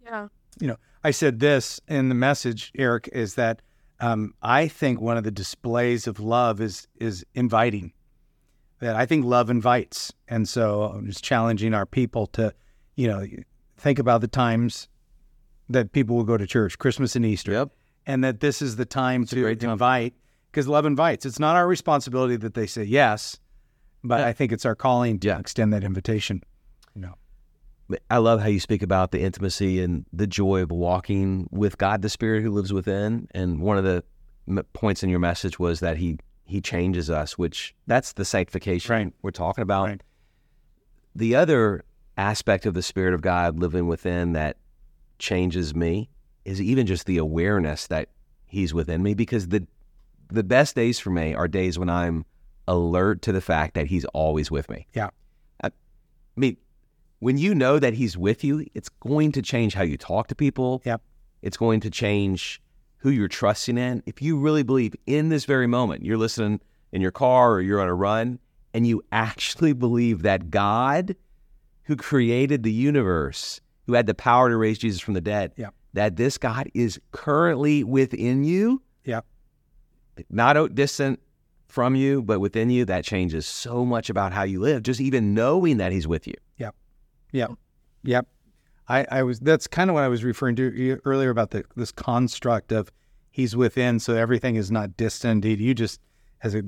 yeah. 0.04 0.28
you 0.60 0.66
know, 0.68 0.76
I 1.02 1.10
said 1.12 1.40
this 1.40 1.80
in 1.88 2.08
the 2.10 2.14
message, 2.14 2.72
Eric, 2.76 3.08
is 3.12 3.34
that 3.36 3.62
um, 4.00 4.34
I 4.42 4.68
think 4.68 5.00
one 5.00 5.16
of 5.16 5.24
the 5.24 5.30
displays 5.30 6.06
of 6.06 6.20
love 6.20 6.60
is 6.60 6.86
is 6.96 7.24
inviting. 7.34 7.92
That 8.80 8.94
I 8.96 9.06
think 9.06 9.24
love 9.24 9.48
invites, 9.48 10.12
and 10.28 10.46
so 10.46 10.82
I'm 10.82 11.06
just 11.06 11.24
challenging 11.24 11.72
our 11.72 11.86
people 11.86 12.26
to, 12.28 12.52
you 12.96 13.08
know, 13.08 13.24
think 13.86 14.00
about 14.00 14.20
the 14.20 14.26
times 14.26 14.88
that 15.68 15.92
people 15.92 16.16
will 16.16 16.24
go 16.24 16.36
to 16.36 16.44
church, 16.44 16.76
Christmas 16.76 17.14
and 17.14 17.24
Easter, 17.24 17.52
Yep. 17.52 17.70
and 18.04 18.24
that 18.24 18.40
this 18.40 18.60
is 18.60 18.74
the 18.74 18.84
time 18.84 19.24
to 19.26 19.40
great 19.40 19.60
time. 19.60 19.70
invite 19.70 20.14
because 20.50 20.66
love 20.66 20.84
invites. 20.86 21.24
It's 21.24 21.38
not 21.38 21.54
our 21.54 21.68
responsibility 21.68 22.34
that 22.38 22.54
they 22.54 22.66
say 22.66 22.82
yes, 22.82 23.38
but 24.02 24.22
I 24.22 24.32
think 24.32 24.50
it's 24.50 24.64
our 24.66 24.74
calling 24.74 25.20
to 25.20 25.28
Yeah. 25.28 25.38
extend 25.38 25.72
that 25.72 25.84
invitation. 25.84 26.42
Know, 26.96 27.14
I 28.10 28.18
love 28.18 28.40
how 28.40 28.48
you 28.48 28.58
speak 28.58 28.82
about 28.82 29.12
the 29.12 29.20
intimacy 29.20 29.80
and 29.80 30.04
the 30.12 30.26
joy 30.26 30.62
of 30.62 30.72
walking 30.72 31.48
with 31.52 31.78
God, 31.78 32.02
the 32.02 32.08
Spirit 32.08 32.42
who 32.42 32.50
lives 32.50 32.72
within. 32.72 33.28
And 33.30 33.60
one 33.60 33.78
of 33.78 33.84
the 33.84 34.02
m- 34.48 34.64
points 34.72 35.04
in 35.04 35.10
your 35.10 35.20
message 35.20 35.60
was 35.60 35.78
that 35.78 35.98
He 35.98 36.18
He 36.48 36.60
changes 36.60 37.08
us, 37.08 37.38
which 37.38 37.74
that's 37.86 38.12
the 38.14 38.24
sanctification 38.24 38.92
Right. 38.92 39.12
we're 39.22 39.30
talking 39.32 39.62
about. 39.62 39.88
Right. 39.88 40.02
The 41.14 41.34
other 41.36 41.84
aspect 42.16 42.66
of 42.66 42.74
the 42.74 42.82
Spirit 42.82 43.14
of 43.14 43.20
God 43.20 43.58
living 43.58 43.86
within 43.86 44.32
that 44.32 44.56
changes 45.18 45.74
me 45.74 46.08
is 46.44 46.60
even 46.60 46.86
just 46.86 47.06
the 47.06 47.18
awareness 47.18 47.86
that 47.88 48.08
He's 48.46 48.72
within 48.72 49.02
me, 49.02 49.14
because 49.14 49.48
the 49.48 49.66
the 50.28 50.44
best 50.44 50.74
days 50.74 50.98
for 50.98 51.10
me 51.10 51.34
are 51.34 51.48
days 51.48 51.78
when 51.78 51.90
I'm 51.90 52.24
alert 52.66 53.22
to 53.22 53.32
the 53.32 53.40
fact 53.40 53.74
that 53.74 53.86
He's 53.86 54.04
always 54.06 54.50
with 54.50 54.68
me. 54.70 54.86
Yeah. 54.94 55.10
I, 55.62 55.68
I 55.68 55.70
mean, 56.36 56.56
when 57.18 57.38
you 57.38 57.54
know 57.54 57.78
that 57.78 57.94
he's 57.94 58.16
with 58.16 58.44
you, 58.44 58.66
it's 58.74 58.88
going 58.88 59.32
to 59.32 59.42
change 59.42 59.74
how 59.74 59.82
you 59.82 59.96
talk 59.96 60.28
to 60.28 60.34
people. 60.34 60.82
Yep. 60.84 61.02
It's 61.42 61.56
going 61.56 61.80
to 61.80 61.90
change 61.90 62.60
who 62.98 63.10
you're 63.10 63.28
trusting 63.28 63.78
in. 63.78 64.02
If 64.06 64.20
you 64.20 64.38
really 64.38 64.62
believe 64.62 64.94
in 65.06 65.28
this 65.28 65.44
very 65.44 65.66
moment, 65.66 66.04
you're 66.04 66.18
listening 66.18 66.60
in 66.92 67.00
your 67.00 67.10
car 67.10 67.52
or 67.52 67.60
you're 67.60 67.80
on 67.80 67.88
a 67.88 67.94
run, 67.94 68.38
and 68.74 68.86
you 68.86 69.02
actually 69.12 69.72
believe 69.72 70.22
that 70.22 70.50
God, 70.50 71.16
who 71.86 71.96
created 71.96 72.62
the 72.62 72.72
universe, 72.72 73.60
who 73.86 73.94
had 73.94 74.06
the 74.06 74.14
power 74.14 74.48
to 74.50 74.56
raise 74.56 74.78
Jesus 74.78 75.00
from 75.00 75.14
the 75.14 75.20
dead, 75.20 75.52
Yep. 75.56 75.74
that 75.94 76.16
this 76.16 76.36
God 76.38 76.68
is 76.74 77.00
currently 77.12 77.82
within 77.84 78.44
you, 78.44 78.82
Yep. 79.04 79.24
not 80.30 80.56
out 80.56 80.74
distant 80.74 81.20
from 81.68 81.94
you, 81.94 82.22
but 82.22 82.40
within 82.40 82.70
you, 82.70 82.84
that 82.86 83.04
changes 83.04 83.46
so 83.46 83.84
much 83.84 84.08
about 84.10 84.32
how 84.32 84.42
you 84.44 84.60
live. 84.60 84.82
Just 84.82 85.00
even 85.00 85.34
knowing 85.34 85.76
that 85.78 85.92
he's 85.92 86.06
with 86.08 86.26
you. 86.26 86.34
Yep. 87.32 87.52
Yep. 88.04 88.26
I, 88.88 89.04
I 89.10 89.22
was 89.24 89.40
that's 89.40 89.66
kind 89.66 89.90
of 89.90 89.94
what 89.94 90.04
I 90.04 90.08
was 90.08 90.22
referring 90.22 90.54
to 90.56 91.00
earlier 91.04 91.30
about 91.30 91.50
the 91.50 91.64
this 91.74 91.90
construct 91.90 92.70
of 92.72 92.90
he's 93.30 93.56
within, 93.56 93.98
so 93.98 94.14
everything 94.14 94.54
is 94.56 94.70
not 94.70 94.96
distant. 94.96 95.44
You- 95.44 95.56
You 95.56 95.74
just 95.74 96.00
as 96.42 96.54
a 96.54 96.62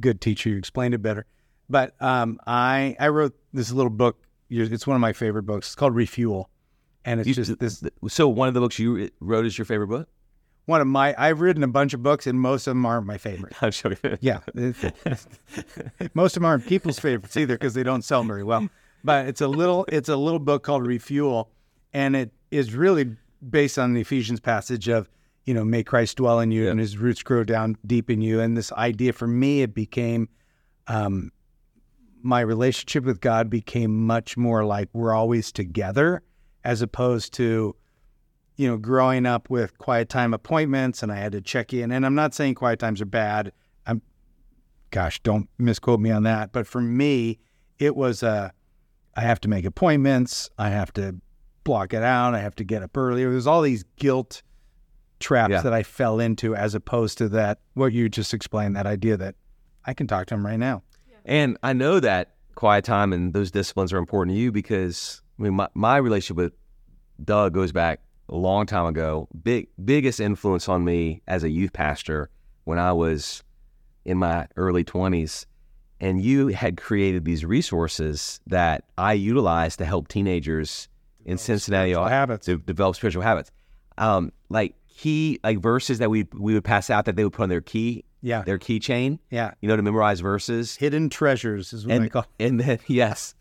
good 0.00 0.20
teacher, 0.20 0.50
you 0.50 0.56
explained 0.56 0.94
it 0.94 0.98
better. 1.02 1.26
But 1.68 1.94
um, 2.02 2.40
I 2.46 2.96
I 2.98 3.08
wrote 3.08 3.34
this 3.52 3.70
little 3.70 3.90
book. 3.90 4.20
It's 4.50 4.86
one 4.86 4.96
of 4.96 5.00
my 5.00 5.12
favorite 5.12 5.44
books. 5.44 5.68
It's 5.68 5.74
called 5.74 5.94
Refuel, 5.94 6.50
and 7.04 7.20
it's 7.20 7.28
You- 7.28 7.34
just 7.34 7.58
this 7.58 7.82
So 8.08 8.28
one 8.28 8.48
of 8.48 8.54
the 8.54 8.60
books 8.60 8.78
you 8.78 9.08
wrote 9.20 9.46
is 9.46 9.56
your 9.58 9.64
favorite 9.64 9.88
book? 9.88 10.08
one 10.66 10.80
of 10.80 10.86
my. 10.86 11.14
I've 11.18 11.40
written 11.40 11.64
a 11.64 11.68
bunch 11.68 11.94
of 11.94 12.02
books, 12.02 12.28
and 12.28 12.40
most 12.40 12.66
of 12.68 12.72
them 12.72 12.86
aren't 12.86 13.04
my 13.06 13.18
favorite. 13.18 13.54
I'm 13.62 13.72
sure. 13.72 13.94
Yeah, 14.20 14.40
most 16.14 16.36
of 16.36 16.42
them 16.42 16.44
aren't 16.44 16.66
people's 16.66 16.98
favorites 16.98 17.36
either 17.36 17.54
because 17.54 17.74
they 17.74 17.82
don't 17.82 18.02
sell 18.02 18.22
very 18.24 18.44
well. 18.44 18.68
But 19.02 19.26
it's 19.26 19.40
a 19.40 19.48
little 19.48 19.84
it's 19.88 20.08
a 20.08 20.16
little 20.16 20.38
book 20.38 20.62
called 20.62 20.86
Refuel, 20.86 21.50
and 21.92 22.14
it 22.14 22.30
is 22.50 22.74
really 22.74 23.16
based 23.48 23.78
on 23.78 23.94
the 23.94 24.00
Ephesians 24.02 24.38
passage 24.40 24.88
of 24.88 25.08
you 25.46 25.54
know 25.54 25.64
may 25.64 25.82
Christ 25.82 26.18
dwell 26.18 26.38
in 26.40 26.50
you 26.50 26.68
and 26.68 26.78
His 26.78 26.98
roots 26.98 27.22
grow 27.22 27.42
down 27.42 27.76
deep 27.86 28.10
in 28.10 28.20
you. 28.20 28.40
And 28.40 28.56
this 28.56 28.70
idea 28.72 29.12
for 29.12 29.26
me, 29.26 29.62
it 29.62 29.74
became 29.74 30.28
um, 30.86 31.32
my 32.22 32.40
relationship 32.40 33.04
with 33.04 33.20
God 33.20 33.50
became 33.50 34.06
much 34.06 34.36
more 34.36 34.64
like 34.64 34.88
we're 34.92 35.14
always 35.14 35.52
together 35.52 36.22
as 36.64 36.82
opposed 36.82 37.32
to, 37.34 37.74
you 38.56 38.68
know, 38.68 38.76
growing 38.76 39.26
up 39.26 39.48
with 39.50 39.78
quiet 39.78 40.08
time 40.08 40.34
appointments 40.34 41.02
and 41.02 41.10
I 41.10 41.16
had 41.16 41.32
to 41.32 41.40
check 41.40 41.72
in. 41.72 41.90
And 41.92 42.04
I'm 42.04 42.14
not 42.14 42.34
saying 42.34 42.54
quiet 42.54 42.78
times 42.78 43.00
are 43.00 43.06
bad. 43.06 43.52
I'm, 43.86 44.02
gosh, 44.90 45.20
don't 45.20 45.48
misquote 45.58 46.00
me 46.00 46.10
on 46.10 46.24
that. 46.24 46.52
But 46.52 46.66
for 46.66 46.80
me, 46.80 47.38
it 47.78 47.96
was 47.96 48.22
a, 48.22 48.52
I 49.14 49.22
have 49.22 49.40
to 49.40 49.48
make 49.48 49.64
appointments. 49.64 50.50
I 50.58 50.68
have 50.68 50.92
to 50.94 51.16
block 51.64 51.92
it 51.94 52.02
out. 52.02 52.34
I 52.34 52.40
have 52.40 52.54
to 52.56 52.64
get 52.64 52.82
up 52.82 52.96
earlier. 52.96 53.30
There's 53.30 53.46
all 53.46 53.62
these 53.62 53.84
guilt 53.96 54.42
traps 55.18 55.50
Yeah. 55.52 55.62
that 55.62 55.72
I 55.72 55.82
fell 55.82 56.20
into 56.20 56.54
as 56.54 56.74
opposed 56.74 57.18
to 57.18 57.28
that, 57.30 57.58
what 57.74 57.92
you 57.92 58.08
just 58.08 58.32
explained, 58.34 58.76
that 58.76 58.86
idea 58.86 59.16
that 59.16 59.34
I 59.84 59.94
can 59.94 60.06
talk 60.06 60.26
to 60.26 60.34
him 60.34 60.44
right 60.44 60.58
now. 60.58 60.82
And 61.24 61.58
I 61.62 61.72
know 61.72 62.00
that 62.00 62.34
quiet 62.54 62.84
time 62.84 63.12
and 63.12 63.32
those 63.32 63.50
disciplines 63.50 63.92
are 63.92 63.98
important 63.98 64.36
to 64.36 64.40
you 64.40 64.52
because 64.52 65.22
I 65.38 65.44
mean 65.44 65.54
my, 65.54 65.68
my 65.74 65.96
relationship 65.96 66.36
with 66.36 66.52
Doug 67.24 67.54
goes 67.54 67.72
back 67.72 68.00
a 68.28 68.36
long 68.36 68.66
time 68.66 68.86
ago. 68.86 69.28
Big 69.42 69.68
biggest 69.84 70.20
influence 70.20 70.68
on 70.68 70.84
me 70.84 71.22
as 71.26 71.44
a 71.44 71.50
youth 71.50 71.72
pastor 71.72 72.30
when 72.64 72.78
I 72.78 72.92
was 72.92 73.42
in 74.04 74.18
my 74.18 74.46
early 74.56 74.84
twenties. 74.84 75.46
And 76.02 76.22
you 76.22 76.48
had 76.48 76.78
created 76.78 77.26
these 77.26 77.44
resources 77.44 78.40
that 78.46 78.84
I 78.96 79.12
utilized 79.12 79.78
to 79.80 79.84
help 79.84 80.08
teenagers 80.08 80.88
in 81.26 81.36
Cincinnati 81.36 81.92
habits. 81.92 82.46
to 82.46 82.56
develop 82.56 82.96
spiritual 82.96 83.22
habits. 83.22 83.50
Um, 83.98 84.32
like 84.48 84.74
key 84.88 85.38
like 85.44 85.58
verses 85.60 85.98
that 85.98 86.10
we 86.10 86.26
we 86.32 86.54
would 86.54 86.64
pass 86.64 86.90
out 86.90 87.04
that 87.04 87.16
they 87.16 87.24
would 87.24 87.32
put 87.32 87.44
on 87.44 87.48
their 87.48 87.60
key 87.60 88.04
Yeah. 88.22 88.42
their 88.42 88.58
keychain, 88.58 89.18
Yeah. 89.30 89.52
you 89.60 89.68
know, 89.68 89.76
to 89.76 89.82
memorize 89.82 90.20
verses 90.20 90.76
Hidden 90.76 91.08
treasures 91.10 91.72
is 91.72 91.86
what 91.86 91.92
I 91.92 91.96
and 91.96 92.10
call 92.10 92.26
and 92.38 92.60
then 92.60 92.78
yes, 92.86 93.34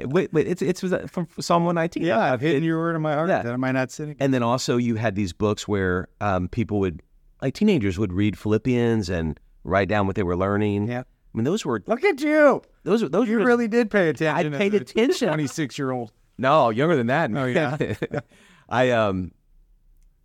wait, 0.00 0.32
wait, 0.32 0.46
it's 0.48 0.60
it's 0.62 0.80
from 1.08 1.28
Psalm 1.40 1.64
one 1.64 1.74
nineteen. 1.76 2.02
Yeah, 2.04 2.18
I've 2.32 2.40
hidden 2.40 2.64
your 2.64 2.78
word 2.78 2.96
in 2.96 3.02
my 3.02 3.14
heart 3.14 3.28
Yeah. 3.28 3.42
that 3.42 3.52
am 3.52 3.62
I 3.64 3.70
not 3.72 3.90
sitting? 3.90 4.16
And 4.18 4.34
then 4.34 4.42
also 4.42 4.76
you 4.76 4.96
had 4.96 5.14
these 5.14 5.32
books 5.32 5.68
where 5.68 6.08
um, 6.20 6.48
people 6.48 6.80
would, 6.80 7.00
like 7.42 7.54
teenagers, 7.54 7.98
would 7.98 8.12
read 8.12 8.36
Philippians 8.38 9.08
and 9.08 9.38
write 9.62 9.88
down 9.88 10.06
what 10.06 10.16
they 10.16 10.22
were 10.24 10.36
learning. 10.36 10.88
Yeah. 10.88 11.00
I 11.00 11.36
mean 11.36 11.44
those 11.44 11.64
were 11.64 11.82
Look 11.86 12.04
at 12.04 12.20
you. 12.20 12.62
those 12.84 13.02
were 13.02 13.08
those 13.08 13.28
You 13.28 13.38
were 13.38 13.44
really 13.44 13.68
did 13.68 13.90
pay 13.90 14.08
attention. 14.08 14.54
I 14.54 14.58
paid 14.58 14.74
attention. 14.82 15.28
Twenty 15.28 15.46
six 15.46 15.78
year 15.78 15.90
old. 15.92 16.12
no 16.38 16.70
younger 16.70 16.96
than 16.96 17.06
that. 17.08 17.30
Oh, 17.34 17.44
yeah? 17.44 18.20
I 18.68 18.90
um 18.90 19.32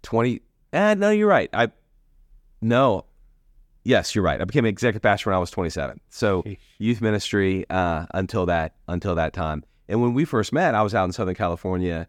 twenty. 0.04 0.42
Eh, 0.74 0.94
no, 0.96 1.10
you're 1.10 1.28
right. 1.28 1.50
I 1.54 1.70
no. 2.62 3.06
Yes, 3.84 4.14
you're 4.14 4.24
right. 4.24 4.40
I 4.42 4.46
became 4.46 4.66
an 4.66 4.70
executive 4.70 5.02
pastor 5.02 5.30
when 5.30 5.38
I 5.38 5.40
was 5.40 5.52
27. 5.52 6.00
So 6.10 6.44
Sheesh. 6.44 6.58
youth 6.80 7.02
ministry 7.02 7.66
uh, 7.70 8.06
until 8.14 8.46
that 8.48 8.74
until 8.88 9.16
that 9.16 9.34
time. 9.34 9.64
And 9.88 10.02
when 10.02 10.14
we 10.14 10.26
first 10.26 10.54
met, 10.54 10.76
I 10.76 10.82
was 10.84 10.94
out 10.94 11.06
in 11.06 11.12
Southern 11.14 11.34
California, 11.36 12.08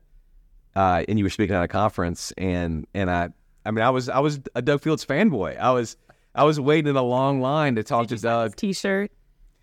uh, 0.76 1.04
and 1.09 1.18
you 1.18 1.24
were 1.24 1.30
speaking 1.30 1.54
at 1.56 1.62
a 1.62 1.68
conference, 1.68 2.33
and 2.37 2.87
and 2.92 3.11
I, 3.11 3.30
I 3.64 3.70
mean, 3.70 3.85
I 3.85 3.90
was 3.90 4.09
I 4.09 4.18
was 4.18 4.40
a 4.54 4.61
Doug 4.62 4.83
Fields 4.83 5.04
fanboy. 5.04 5.59
I 5.59 5.70
was 5.70 5.96
I 6.35 6.44
was 6.44 6.61
waiting 6.61 6.88
in 6.90 6.96
a 6.96 7.02
long 7.02 7.40
line 7.40 7.76
to 7.76 7.83
talk 7.83 8.09
to 8.09 8.16
Doug. 8.16 8.56
T-shirt. 8.56 9.11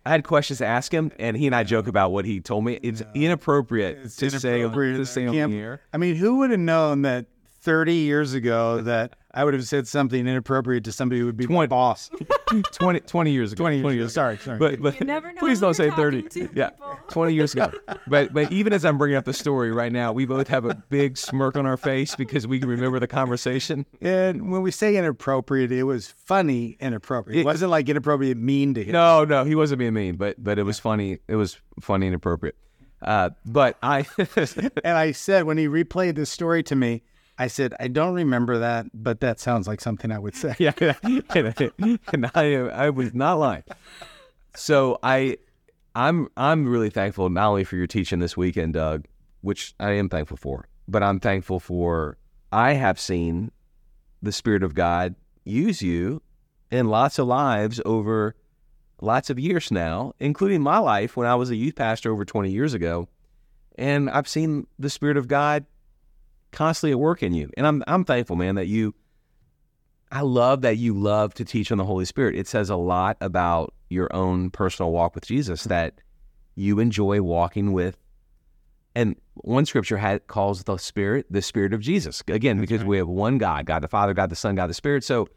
I 0.06 0.10
had 0.10 0.24
questions 0.24 0.58
to 0.60 0.66
ask 0.66 0.92
him, 0.92 1.12
and 1.18 1.36
he 1.36 1.46
and 1.46 1.54
I 1.54 1.64
joke 1.64 1.86
about 1.86 2.12
what 2.12 2.24
he 2.24 2.40
told 2.40 2.64
me. 2.64 2.78
It's 2.82 3.02
inappropriate 3.14 3.98
It's 4.04 4.16
to 4.16 4.30
say 4.30 4.60
inappropriate. 4.60 4.96
to 4.96 5.06
say 5.06 5.26
on 5.26 5.34
Can't- 5.34 5.52
the 5.52 5.58
air. 5.58 5.82
I 5.92 5.98
mean, 5.98 6.14
who 6.16 6.38
would 6.38 6.50
have 6.50 6.60
known 6.60 7.02
that 7.02 7.26
thirty 7.60 7.94
years 7.94 8.34
ago 8.34 8.80
that 8.82 9.16
I 9.34 9.44
would 9.44 9.54
have 9.54 9.64
said 9.66 9.86
something 9.86 10.26
inappropriate 10.26 10.84
to 10.84 10.92
somebody 10.92 11.20
who 11.20 11.26
would 11.26 11.36
be 11.36 11.46
my 11.46 11.66
boss? 11.66 12.10
20, 12.72 13.00
20 13.00 13.30
years 13.30 13.52
ago. 13.52 13.62
20 13.62 13.76
years 13.76 13.94
ago. 13.94 14.06
Sorry, 14.08 14.38
sorry. 14.38 14.58
But, 14.58 14.80
but 14.80 14.98
You 14.98 15.06
never 15.06 15.30
know 15.30 15.38
please 15.38 15.60
don't 15.60 15.74
say 15.74 15.90
30. 15.90 16.48
Yeah, 16.54 16.70
people. 16.70 16.98
20 17.10 17.34
years 17.34 17.52
ago. 17.52 17.70
but 18.06 18.32
but 18.32 18.50
even 18.50 18.72
as 18.72 18.84
I'm 18.84 18.96
bringing 18.96 19.16
up 19.16 19.26
the 19.26 19.34
story 19.34 19.70
right 19.70 19.92
now, 19.92 20.12
we 20.12 20.24
both 20.24 20.48
have 20.48 20.64
a 20.64 20.74
big 20.88 21.18
smirk 21.18 21.56
on 21.56 21.66
our 21.66 21.76
face 21.76 22.16
because 22.16 22.46
we 22.46 22.58
can 22.58 22.68
remember 22.68 22.98
the 22.98 23.06
conversation. 23.06 23.84
And 24.00 24.50
when 24.50 24.62
we 24.62 24.70
say 24.70 24.96
inappropriate, 24.96 25.70
it 25.70 25.84
was 25.84 26.08
funny 26.08 26.76
inappropriate. 26.80 27.40
It 27.40 27.44
wasn't 27.44 27.70
like 27.70 27.88
inappropriate 27.88 28.38
mean 28.38 28.74
to 28.74 28.82
him. 28.84 28.92
No, 28.92 29.24
no, 29.24 29.44
he 29.44 29.54
wasn't 29.54 29.78
being 29.78 29.94
mean, 29.94 30.16
but 30.16 30.42
but 30.42 30.58
it 30.58 30.64
was 30.64 30.78
funny. 30.78 31.18
It 31.28 31.36
was 31.36 31.60
funny 31.80 32.06
and 32.06 32.14
appropriate. 32.16 32.56
Uh, 33.00 33.30
but 33.46 33.76
I, 33.82 34.06
And 34.82 34.96
I 34.96 35.12
said 35.12 35.44
when 35.44 35.56
he 35.58 35.68
replayed 35.68 36.16
this 36.16 36.30
story 36.30 36.62
to 36.64 36.74
me, 36.74 37.02
I 37.38 37.46
said, 37.46 37.74
I 37.78 37.88
don't 37.88 38.14
remember 38.14 38.58
that, 38.58 38.86
but 38.92 39.20
that 39.20 39.38
sounds 39.38 39.68
like 39.68 39.80
something 39.80 40.10
I 40.10 40.18
would 40.18 40.34
say. 40.34 40.54
yeah, 40.58 40.72
and, 41.02 42.00
and 42.12 42.30
I 42.34 42.54
I 42.56 42.90
was 42.90 43.14
not 43.14 43.38
lying. 43.38 43.64
So 44.56 44.98
I 45.02 45.38
I'm 45.94 46.28
I'm 46.36 46.68
really 46.68 46.90
thankful 46.90 47.30
not 47.30 47.48
only 47.48 47.64
for 47.64 47.76
your 47.76 47.86
teaching 47.86 48.18
this 48.18 48.36
weekend, 48.36 48.74
Doug, 48.74 49.06
which 49.40 49.74
I 49.78 49.92
am 49.92 50.08
thankful 50.08 50.36
for, 50.36 50.68
but 50.88 51.02
I'm 51.02 51.20
thankful 51.20 51.60
for 51.60 52.18
I 52.50 52.72
have 52.72 52.98
seen 52.98 53.52
the 54.20 54.32
Spirit 54.32 54.62
of 54.62 54.74
God 54.74 55.14
use 55.44 55.80
you 55.80 56.22
in 56.70 56.88
lots 56.88 57.18
of 57.18 57.26
lives 57.26 57.80
over 57.84 58.34
lots 59.00 59.30
of 59.30 59.38
years 59.38 59.70
now, 59.70 60.12
including 60.18 60.60
my 60.60 60.78
life 60.78 61.16
when 61.16 61.26
I 61.26 61.36
was 61.36 61.50
a 61.50 61.56
youth 61.56 61.76
pastor 61.76 62.10
over 62.12 62.24
20 62.24 62.50
years 62.50 62.74
ago. 62.74 63.08
And 63.76 64.10
I've 64.10 64.26
seen 64.26 64.66
the 64.78 64.90
Spirit 64.90 65.16
of 65.16 65.28
God 65.28 65.66
constantly 66.58 66.90
at 66.90 66.98
work 66.98 67.22
in 67.22 67.32
you. 67.32 67.48
And 67.56 67.64
I'm 67.64 67.84
I'm 67.86 68.04
thankful, 68.04 68.34
man, 68.34 68.56
that 68.56 68.66
you 68.66 68.92
I 70.10 70.22
love 70.22 70.62
that 70.62 70.76
you 70.76 70.92
love 70.92 71.32
to 71.34 71.44
teach 71.44 71.70
on 71.70 71.78
the 71.78 71.84
Holy 71.84 72.04
Spirit. 72.04 72.34
It 72.34 72.48
says 72.48 72.68
a 72.68 72.76
lot 72.76 73.16
about 73.20 73.74
your 73.90 74.12
own 74.12 74.50
personal 74.50 74.90
walk 74.90 75.14
with 75.14 75.24
Jesus 75.24 75.64
that 75.64 76.00
you 76.56 76.80
enjoy 76.80 77.22
walking 77.22 77.72
with. 77.72 77.96
And 78.96 79.14
one 79.34 79.66
scripture 79.66 79.98
had, 79.98 80.26
calls 80.26 80.64
the 80.64 80.78
Spirit 80.78 81.26
the 81.30 81.42
Spirit 81.42 81.72
of 81.72 81.80
Jesus. 81.80 82.24
Again, 82.26 82.60
because 82.60 82.82
we 82.82 82.96
have 82.96 83.06
one 83.06 83.38
God, 83.38 83.64
God 83.64 83.84
the 83.84 83.88
Father, 83.88 84.12
God 84.12 84.28
the 84.28 84.36
Son, 84.36 84.56
God 84.56 84.68
the 84.68 84.74
Spirit. 84.74 85.04
So 85.04 85.28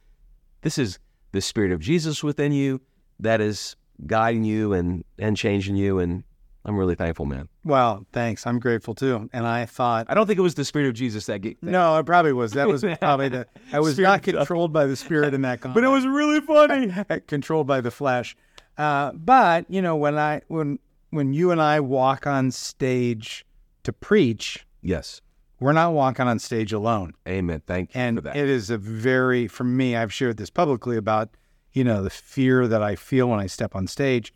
this 0.62 0.80
is 0.80 0.98
the 1.34 1.42
Spirit 1.42 1.72
of 1.72 1.82
Jesus 1.82 2.24
within 2.24 2.52
you 2.52 2.82
that 3.20 3.42
is 3.42 3.76
guiding 4.08 4.44
you 4.44 4.74
and, 4.74 5.04
and 5.20 5.38
changing 5.38 5.76
you. 5.76 6.00
And 6.00 6.24
I'm 6.64 6.78
really 6.78 6.96
thankful, 6.96 7.26
man. 7.26 7.50
Well, 7.64 8.06
thanks. 8.12 8.46
I'm 8.46 8.60
grateful 8.60 8.94
too. 8.94 9.30
And 9.34 9.48
I 9.48 9.66
thought, 9.66 10.06
I 10.10 10.14
don't 10.14 10.28
think 10.28 10.38
it 10.38 10.44
was 10.44 10.56
the 10.56 10.66
Spirit 10.66 10.88
of 10.90 10.94
Jesus 10.94 11.26
that 11.26 11.40
get, 11.40 11.62
no, 11.64 11.98
it 11.98 12.06
probably 12.06 12.34
was. 12.34 12.52
That 12.54 12.68
was 12.68 12.84
probably 13.02 13.30
the, 13.30 13.48
I 13.74 13.80
was 13.80 13.94
Spirit 13.94 14.08
not 14.08 14.22
controlled 14.24 14.72
by 14.72 14.86
the 14.86 14.96
spirit 14.96 15.34
in 15.34 15.42
that 15.42 15.62
comment. 15.62 15.74
but 15.76 15.84
it 15.84 15.88
was 15.88 16.06
really 16.06 16.40
funny. 16.42 16.94
controlled 17.28 17.66
by 17.66 17.82
the 17.82 17.90
flesh. 17.92 18.36
Uh, 18.78 19.12
but 19.14 19.66
you 19.70 19.82
know, 19.82 19.96
when 19.96 20.18
I 20.18 20.42
when 20.48 20.80
when 21.10 21.34
you 21.34 21.52
and 21.52 21.62
I 21.62 21.80
walk 21.80 22.26
on 22.28 22.52
stage 22.52 23.46
to 23.84 23.92
preach, 23.92 24.66
yes. 24.82 25.20
we're 25.60 25.74
not 25.74 25.94
walking 25.94 26.28
on 26.28 26.40
stage 26.40 26.72
alone. 26.72 27.14
Amen. 27.28 27.62
Thank 27.68 27.94
you 27.94 28.02
And 28.02 28.18
for 28.18 28.22
that. 28.22 28.36
it 28.38 28.48
is 28.48 28.70
a 28.70 28.78
very, 28.78 29.48
for 29.48 29.64
me, 29.64 29.96
I've 29.96 30.14
shared 30.14 30.38
this 30.38 30.50
publicly 30.50 30.96
about, 30.96 31.30
you 31.74 31.84
know, 31.84 32.02
the 32.02 32.10
fear 32.10 32.68
that 32.68 32.82
I 32.82 32.96
feel 32.96 33.28
when 33.28 33.40
I 33.40 33.48
step 33.48 33.76
on 33.76 33.88
stage. 33.88 34.34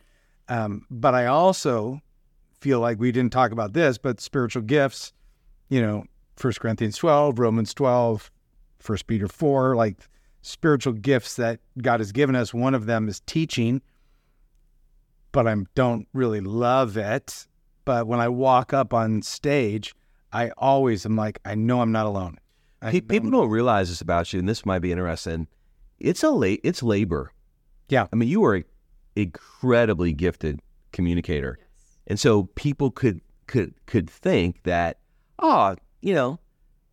Um, 0.50 0.86
but 0.92 1.16
I 1.16 1.28
also 1.28 2.02
feel 2.66 2.80
like 2.80 3.00
we 3.00 3.12
didn't 3.12 3.32
talk 3.32 3.52
about 3.52 3.74
this, 3.74 4.00
but 4.00 4.20
spiritual 4.20 4.64
gifts, 4.64 5.14
you 5.70 5.80
know, 5.80 6.04
First 6.36 6.60
Corinthians 6.60 6.98
12, 6.98 7.38
Romans 7.38 7.76
12, 7.76 8.32
First 8.80 9.06
Peter 9.06 9.28
4, 9.28 9.76
like 9.76 9.98
spiritual 10.42 10.94
gifts 10.94 11.36
that 11.36 11.60
God 11.80 12.00
has 12.00 12.12
given 12.12 12.36
us. 12.36 12.56
One 12.56 12.74
of 12.74 12.88
them 12.88 13.08
is 13.08 13.20
teaching, 13.28 13.84
but 15.32 15.48
I 15.48 15.56
don't 15.76 16.08
really 16.12 16.42
love 16.42 16.98
it. 16.98 17.46
But 17.86 18.08
when 18.08 18.20
I 18.20 18.30
walk 18.30 18.74
up 18.74 18.96
on 18.96 19.22
stage, 19.22 19.94
I 20.34 20.50
always 20.58 21.06
am 21.06 21.16
like, 21.16 21.38
I 21.46 21.54
know 21.54 21.82
I'm 21.82 21.92
not 21.92 22.08
alone. 22.08 22.40
I 22.82 22.90
Pe- 22.90 23.02
know 23.02 23.06
people 23.08 23.30
don't 23.30 23.50
realize 23.50 23.90
this 23.90 24.02
about 24.02 24.34
you, 24.34 24.40
and 24.40 24.50
this 24.50 24.66
might 24.66 24.80
be 24.80 24.92
interesting. 24.92 25.48
It's 26.00 26.24
a 26.24 26.32
la- 26.32 26.58
it's 26.64 26.82
labor. 26.82 27.32
Yeah. 27.90 28.08
I 28.12 28.16
mean, 28.16 28.28
you 28.28 28.44
are 28.44 28.56
an 28.56 28.66
incredibly 29.16 30.14
gifted 30.14 30.62
communicator, 30.94 31.60
and 32.08 32.20
so 32.20 32.44
people 32.56 32.92
could 32.92 33.22
could 33.48 33.74
could 33.86 34.10
think 34.10 34.64
that, 34.64 35.00
oh, 35.40 35.76
you 36.02 36.14
know, 36.14 36.40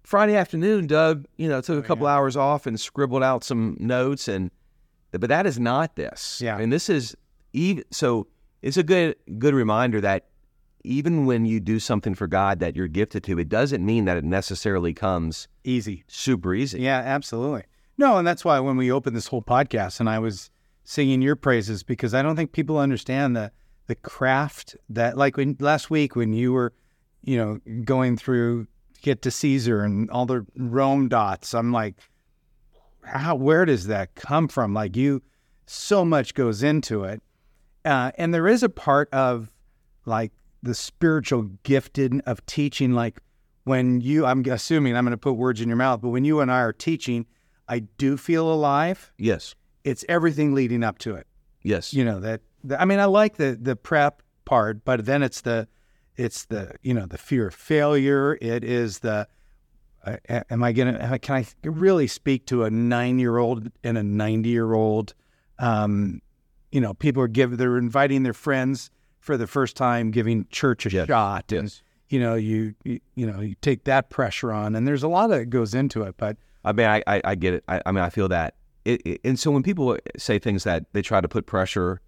Friday 0.04 0.36
afternoon, 0.36 0.86
Doug, 0.86 1.26
you 1.36 1.48
know, 1.48 1.60
took 1.60 1.76
a 1.76 1.84
oh, 1.84 1.86
couple 1.86 2.06
hours 2.06 2.36
off 2.36 2.66
and 2.66 2.78
scribbled 2.78 3.22
out 3.22 3.44
some 3.44 3.76
notes, 3.78 4.28
and 4.28 4.50
but 5.10 5.28
that 5.28 5.46
is 5.46 5.58
not 5.58 5.96
this. 5.96 6.40
Yeah. 6.42 6.58
and 6.58 6.72
this 6.72 6.88
is 6.88 7.16
even 7.52 7.84
so. 7.90 8.28
It's 8.62 8.76
a 8.76 8.82
good 8.82 9.16
good 9.38 9.54
reminder 9.54 10.00
that 10.00 10.26
even 10.84 11.26
when 11.26 11.44
you 11.44 11.60
do 11.60 11.78
something 11.78 12.14
for 12.14 12.26
God 12.26 12.60
that 12.60 12.76
you're 12.76 12.88
gifted 12.88 13.24
to, 13.24 13.38
it 13.38 13.48
doesn't 13.48 13.84
mean 13.84 14.04
that 14.04 14.16
it 14.16 14.24
necessarily 14.24 14.92
comes 14.92 15.48
easy. 15.64 16.04
super 16.08 16.54
easy. 16.54 16.80
Yeah, 16.80 16.98
absolutely. 16.98 17.64
No, 17.98 18.18
and 18.18 18.26
that's 18.26 18.44
why 18.44 18.58
when 18.60 18.76
we 18.76 18.90
opened 18.90 19.16
this 19.16 19.28
whole 19.28 19.42
podcast 19.42 20.00
and 20.00 20.08
I 20.08 20.18
was 20.18 20.50
singing 20.84 21.22
your 21.22 21.36
praises 21.36 21.82
because 21.82 22.14
I 22.14 22.22
don't 22.22 22.36
think 22.36 22.52
people 22.52 22.78
understand 22.78 23.36
the 23.36 23.52
the 23.86 23.94
craft 23.94 24.76
that 24.88 25.16
like 25.16 25.36
when 25.36 25.56
last 25.60 25.90
week 25.90 26.16
when 26.16 26.32
you 26.32 26.52
were, 26.52 26.72
you 27.22 27.36
know, 27.36 27.58
going 27.84 28.16
through 28.16 28.66
get 29.02 29.22
to 29.22 29.30
Caesar 29.30 29.82
and 29.82 30.10
all 30.10 30.26
the 30.26 30.46
Rome 30.56 31.08
dots, 31.08 31.54
I'm 31.54 31.72
like, 31.72 31.96
how 33.02 33.34
where 33.34 33.64
does 33.64 33.86
that 33.86 34.14
come 34.14 34.48
from? 34.48 34.74
Like 34.74 34.96
you 34.96 35.22
so 35.66 36.04
much 36.04 36.34
goes 36.34 36.62
into 36.62 37.04
it. 37.04 37.22
Uh, 37.84 38.12
and 38.16 38.32
there 38.32 38.46
is 38.46 38.62
a 38.62 38.68
part 38.68 39.12
of 39.12 39.50
like 40.04 40.32
the 40.62 40.74
spiritual 40.74 41.50
gifting 41.64 42.20
of 42.22 42.44
teaching. 42.46 42.92
Like 42.92 43.20
when 43.64 44.00
you, 44.00 44.24
I'm 44.24 44.44
assuming 44.44 44.96
I'm 44.96 45.04
going 45.04 45.12
to 45.12 45.16
put 45.18 45.32
words 45.32 45.60
in 45.60 45.68
your 45.68 45.76
mouth, 45.76 46.00
but 46.00 46.10
when 46.10 46.24
you 46.24 46.40
and 46.40 46.50
I 46.50 46.60
are 46.60 46.72
teaching, 46.72 47.26
I 47.68 47.80
do 47.80 48.16
feel 48.16 48.52
alive. 48.52 49.12
Yes. 49.18 49.54
It's 49.84 50.04
everything 50.08 50.54
leading 50.54 50.84
up 50.84 50.98
to 50.98 51.16
it. 51.16 51.26
Yes. 51.62 51.92
You 51.92 52.04
know 52.04 52.20
that. 52.20 52.40
That 52.64 52.80
I 52.80 52.84
mean, 52.84 52.98
I 52.98 53.04
like 53.06 53.36
the 53.36 53.58
the 53.60 53.76
prep 53.76 54.22
part, 54.44 54.84
but 54.84 55.04
then 55.06 55.22
it's 55.22 55.40
the 55.42 55.68
it's 56.16 56.44
the 56.46 56.72
you 56.82 56.94
know 56.94 57.06
the 57.06 57.18
fear 57.18 57.48
of 57.48 57.54
failure. 57.54 58.38
It 58.40 58.64
is 58.64 59.00
the 59.00 59.26
uh, 60.04 60.16
am 60.28 60.62
I 60.62 60.72
gonna 60.72 61.18
can 61.18 61.36
I 61.36 61.46
really 61.64 62.06
speak 62.06 62.46
to 62.46 62.64
a 62.64 62.70
nine 62.70 63.18
year 63.18 63.38
old 63.38 63.70
and 63.84 63.96
a 63.98 64.02
ninety 64.02 64.50
year 64.50 64.72
old? 64.74 65.14
Um, 65.58 66.20
you 66.70 66.80
know, 66.80 66.94
people 66.94 67.22
are 67.22 67.28
giving 67.28 67.56
they're 67.56 67.78
inviting 67.78 68.22
their 68.22 68.32
friends 68.32 68.90
for 69.20 69.36
the 69.36 69.46
first 69.46 69.76
time, 69.76 70.10
giving 70.10 70.46
church 70.50 70.86
a 70.86 70.90
Yes. 70.90 71.06
shot, 71.06 71.44
Yes. 71.50 71.60
and 71.60 71.82
you 72.08 72.20
know 72.20 72.34
you, 72.34 72.74
you 72.84 73.00
you 73.14 73.26
know 73.30 73.40
you 73.40 73.54
take 73.60 73.84
that 73.84 74.10
pressure 74.10 74.52
on, 74.52 74.74
and 74.74 74.86
there's 74.88 75.02
a 75.02 75.08
lot 75.08 75.28
that 75.28 75.50
goes 75.50 75.74
into 75.74 76.02
it. 76.02 76.16
But 76.16 76.36
I 76.64 76.72
mean, 76.72 76.86
I, 76.86 77.02
I, 77.06 77.20
I 77.24 77.34
get 77.36 77.54
it. 77.54 77.64
I, 77.68 77.80
I 77.86 77.92
mean, 77.92 78.02
I 78.04 78.10
feel 78.10 78.28
that. 78.28 78.54
It, 78.84 79.00
it, 79.06 79.20
and 79.24 79.38
so 79.38 79.50
when 79.52 79.62
people 79.62 79.96
say 80.18 80.38
things 80.40 80.64
that 80.64 80.86
they 80.92 81.02
try 81.02 81.20
to 81.20 81.28
put 81.28 81.46
pressure 81.46 82.00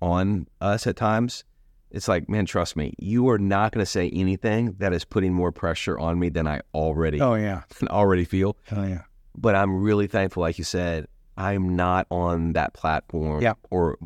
on 0.00 0.46
us 0.60 0.86
at 0.86 0.96
times, 0.96 1.44
it's 1.90 2.06
like, 2.08 2.28
man, 2.28 2.44
trust 2.46 2.76
me, 2.76 2.94
you 2.98 3.28
are 3.30 3.38
not 3.38 3.72
going 3.72 3.82
to 3.84 3.90
say 3.90 4.10
anything 4.10 4.74
that 4.78 4.92
is 4.92 5.04
putting 5.04 5.32
more 5.32 5.50
pressure 5.52 5.98
on 5.98 6.18
me 6.18 6.28
than 6.28 6.46
I 6.46 6.60
already 6.74 7.20
oh 7.20 7.34
yeah, 7.34 7.62
already 7.88 8.24
feel. 8.24 8.56
oh 8.72 8.84
yeah, 8.84 9.02
But 9.36 9.54
I'm 9.54 9.80
really 9.80 10.06
thankful, 10.06 10.42
like 10.42 10.58
you 10.58 10.64
said, 10.64 11.06
I'm 11.36 11.76
not 11.76 12.06
on 12.10 12.52
that 12.54 12.74
platform 12.74 13.40
Yeah. 13.42 13.54
or 13.70 13.98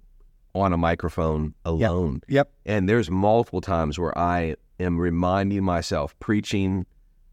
on 0.54 0.72
a 0.72 0.76
microphone 0.76 1.54
alone. 1.64 2.20
yep, 2.28 2.52
And 2.66 2.88
there's 2.88 3.10
multiple 3.10 3.60
times 3.62 3.98
where 3.98 4.16
I 4.16 4.56
am 4.78 4.98
reminding 4.98 5.64
myself, 5.64 6.18
preaching 6.20 6.84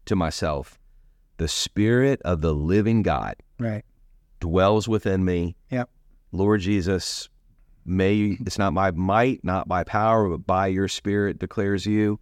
to 0.06 0.16
myself, 0.16 0.78
the 1.36 1.46
spirit 1.48 2.20
of 2.24 2.40
the 2.40 2.54
living 2.54 3.02
God 3.02 3.36
right, 3.58 3.84
dwells 4.40 4.88
within 4.88 5.24
me. 5.24 5.54
Yep. 5.70 5.88
Lord 6.32 6.60
Jesus, 6.62 7.28
may 7.84 8.36
it's 8.40 8.58
not 8.58 8.72
my 8.72 8.90
might, 8.90 9.44
not 9.44 9.68
by 9.68 9.84
power, 9.84 10.28
but 10.28 10.46
by 10.46 10.66
your 10.66 10.88
spirit 10.88 11.38
declares 11.38 11.86
you. 11.86 12.20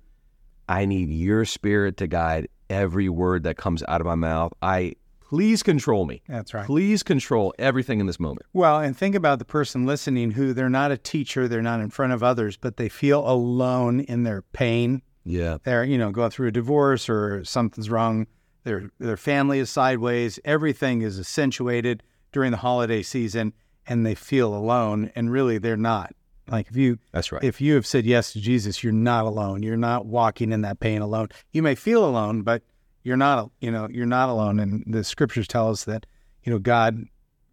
I 0.68 0.84
need 0.84 1.10
your 1.10 1.44
spirit 1.44 1.96
to 1.98 2.06
guide 2.06 2.48
every 2.68 3.08
word 3.08 3.44
that 3.44 3.56
comes 3.56 3.82
out 3.88 4.00
of 4.00 4.06
my 4.06 4.14
mouth. 4.14 4.52
I 4.60 4.94
please 5.20 5.62
control 5.62 6.06
me. 6.06 6.22
that's 6.28 6.54
right. 6.54 6.66
Please 6.66 7.02
control 7.02 7.54
everything 7.58 8.00
in 8.00 8.06
this 8.06 8.18
moment. 8.18 8.46
Well, 8.52 8.80
and 8.80 8.96
think 8.96 9.14
about 9.14 9.38
the 9.38 9.44
person 9.44 9.86
listening 9.86 10.32
who 10.32 10.52
they're 10.52 10.70
not 10.70 10.90
a 10.90 10.96
teacher, 10.98 11.48
they're 11.48 11.62
not 11.62 11.80
in 11.80 11.90
front 11.90 12.12
of 12.12 12.22
others, 12.22 12.56
but 12.56 12.76
they 12.76 12.88
feel 12.88 13.28
alone 13.28 14.00
in 14.00 14.22
their 14.22 14.42
pain. 14.42 15.02
Yeah. 15.24 15.58
They're, 15.62 15.84
you 15.84 15.98
know, 15.98 16.10
going 16.10 16.30
through 16.30 16.48
a 16.48 16.52
divorce 16.52 17.08
or 17.08 17.44
something's 17.44 17.90
wrong. 17.90 18.26
Their 18.64 18.90
their 18.98 19.16
family 19.16 19.58
is 19.58 19.70
sideways. 19.70 20.38
Everything 20.44 21.02
is 21.02 21.18
accentuated 21.18 22.02
during 22.32 22.50
the 22.50 22.58
holiday 22.58 23.02
season, 23.02 23.52
and 23.88 24.06
they 24.06 24.14
feel 24.14 24.54
alone. 24.54 25.10
And 25.16 25.32
really, 25.32 25.58
they're 25.58 25.76
not. 25.76 26.14
Like 26.50 26.68
if 26.70 26.76
you 26.76 26.98
That's 27.12 27.30
right. 27.30 27.42
if 27.44 27.60
you 27.60 27.74
have 27.74 27.86
said 27.86 28.06
yes 28.06 28.32
to 28.32 28.40
Jesus, 28.40 28.82
you're 28.82 28.92
not 28.92 29.26
alone. 29.26 29.62
You're 29.62 29.76
not 29.76 30.06
walking 30.06 30.52
in 30.52 30.62
that 30.62 30.80
pain 30.80 31.02
alone. 31.02 31.28
You 31.52 31.62
may 31.62 31.74
feel 31.74 32.04
alone, 32.04 32.42
but 32.42 32.62
you're 33.02 33.16
not. 33.16 33.50
You 33.60 33.70
know, 33.70 33.88
you're 33.90 34.06
not 34.06 34.28
alone. 34.28 34.58
And 34.58 34.84
the 34.86 35.04
scriptures 35.04 35.46
tell 35.46 35.68
us 35.70 35.84
that 35.84 36.06
you 36.44 36.52
know 36.52 36.58
God 36.58 37.04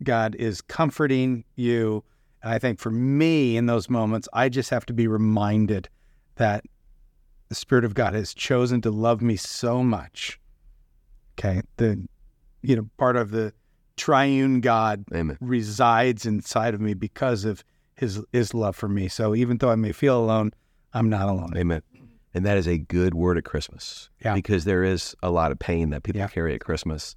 God 0.03 0.35
is 0.35 0.61
comforting 0.61 1.43
you. 1.55 2.03
And 2.41 2.53
I 2.53 2.59
think 2.59 2.79
for 2.79 2.91
me 2.91 3.57
in 3.57 3.65
those 3.65 3.89
moments, 3.89 4.29
I 4.31 4.49
just 4.49 4.69
have 4.69 4.85
to 4.87 4.93
be 4.93 5.07
reminded 5.07 5.89
that 6.35 6.63
the 7.49 7.55
Spirit 7.55 7.85
of 7.85 7.93
God 7.93 8.13
has 8.13 8.33
chosen 8.33 8.81
to 8.81 8.91
love 8.91 9.21
me 9.21 9.35
so 9.35 9.83
much. 9.83 10.39
Okay. 11.37 11.61
The, 11.77 12.07
you 12.61 12.75
know, 12.75 12.89
part 12.97 13.17
of 13.17 13.31
the 13.31 13.53
triune 13.97 14.61
God 14.61 15.05
Amen. 15.13 15.37
resides 15.41 16.25
inside 16.25 16.73
of 16.73 16.81
me 16.81 16.93
because 16.93 17.45
of 17.45 17.63
his, 17.95 18.21
his 18.31 18.53
love 18.53 18.75
for 18.75 18.89
me. 18.89 19.07
So 19.07 19.35
even 19.35 19.57
though 19.57 19.69
I 19.69 19.75
may 19.75 19.91
feel 19.91 20.19
alone, 20.19 20.51
I'm 20.93 21.09
not 21.09 21.29
alone. 21.29 21.53
Amen. 21.57 21.81
And 22.33 22.45
that 22.45 22.57
is 22.57 22.67
a 22.67 22.77
good 22.77 23.13
word 23.13 23.37
at 23.37 23.45
Christmas. 23.45 24.09
Yeah. 24.23 24.33
Because 24.33 24.65
there 24.65 24.83
is 24.83 25.15
a 25.23 25.29
lot 25.31 25.51
of 25.51 25.59
pain 25.59 25.91
that 25.91 26.03
people 26.03 26.19
Yeah. 26.19 26.27
carry 26.27 26.53
at 26.53 26.59
Christmas. 26.61 27.15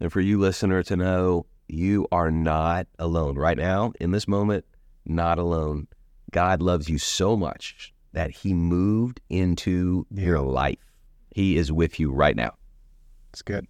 And 0.00 0.12
for 0.12 0.20
you, 0.20 0.38
listener, 0.38 0.82
to 0.82 0.96
know 0.96 1.46
you 1.68 2.06
are 2.12 2.30
not 2.30 2.86
alone 2.98 3.36
right 3.36 3.56
now 3.56 3.92
in 3.98 4.10
this 4.10 4.28
moment, 4.28 4.66
not 5.06 5.38
alone. 5.38 5.86
God 6.32 6.60
loves 6.60 6.88
you 6.88 6.98
so 6.98 7.36
much 7.36 7.94
that 8.12 8.30
he 8.30 8.52
moved 8.52 9.20
into 9.30 10.06
your 10.10 10.40
life. 10.40 10.78
He 11.34 11.56
is 11.56 11.72
with 11.72 11.98
you 11.98 12.12
right 12.12 12.36
now. 12.36 12.52
It's 13.32 13.40
good. 13.40 13.66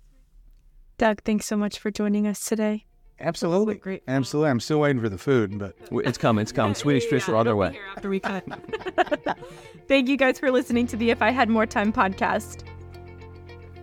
Doug, 1.03 1.21
thanks 1.25 1.47
so 1.47 1.57
much 1.57 1.81
for 1.81 1.91
joining 1.91 2.29
us 2.29 2.45
today. 2.45 2.85
Absolutely. 3.19 3.75
great. 3.75 4.05
Absolutely. 4.07 4.51
I'm 4.51 4.61
still 4.61 4.79
waiting 4.79 5.03
for 5.03 5.09
the 5.09 5.19
food, 5.19 5.59
but 5.59 5.75
It's 5.91 6.17
coming. 6.17 6.43
It's 6.43 6.53
coming. 6.53 6.77
Swedish 6.77 7.07
fish 7.07 7.29
are 7.29 7.35
on 7.35 7.45
their 7.45 7.57
way. 7.57 7.77
After 7.97 8.09
we 8.09 8.21
cut. 8.21 8.45
Thank 9.89 10.09
you 10.09 10.17
guys 10.17 10.39
for 10.39 10.53
listening 10.53 10.87
to 10.87 10.97
the 10.97 11.11
If 11.11 11.21
I 11.21 11.31
Had 11.31 11.49
More 11.49 11.67
Time 11.67 11.93
podcast. 11.93 12.63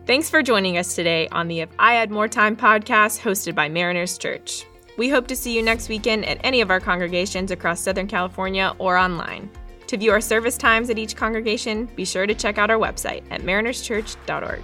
Thanks 0.06 0.30
for 0.30 0.42
joining 0.42 0.78
us 0.78 0.96
today 0.96 1.28
on 1.34 1.50
the 1.50 1.60
If 1.60 1.70
I 1.78 1.92
Had 1.92 2.10
More 2.10 2.30
Time 2.30 2.56
podcast 2.56 3.20
hosted 3.20 3.54
by 3.54 3.68
Mariners 3.68 4.18
Church. 4.18 4.66
We 4.98 5.10
hope 5.10 5.28
to 5.28 5.36
see 5.36 5.54
you 5.54 5.62
next 5.62 5.90
weekend 5.90 6.24
at 6.24 6.40
any 6.46 6.62
of 6.62 6.72
our 6.72 6.80
congregations 6.80 7.52
across 7.52 7.82
Southern 7.82 8.08
California 8.08 8.74
or 8.80 8.96
online. 8.96 9.52
To 9.88 9.98
view 9.98 10.14
our 10.14 10.22
service 10.22 10.58
times 10.58 10.90
at 10.90 10.98
each 10.98 11.18
congregation, 11.18 11.88
be 11.98 12.06
sure 12.06 12.26
to 12.26 12.34
check 12.34 12.58
out 12.58 12.72
our 12.72 12.80
website 12.80 13.24
at 13.30 13.42
marinerschurch.org. 13.42 14.64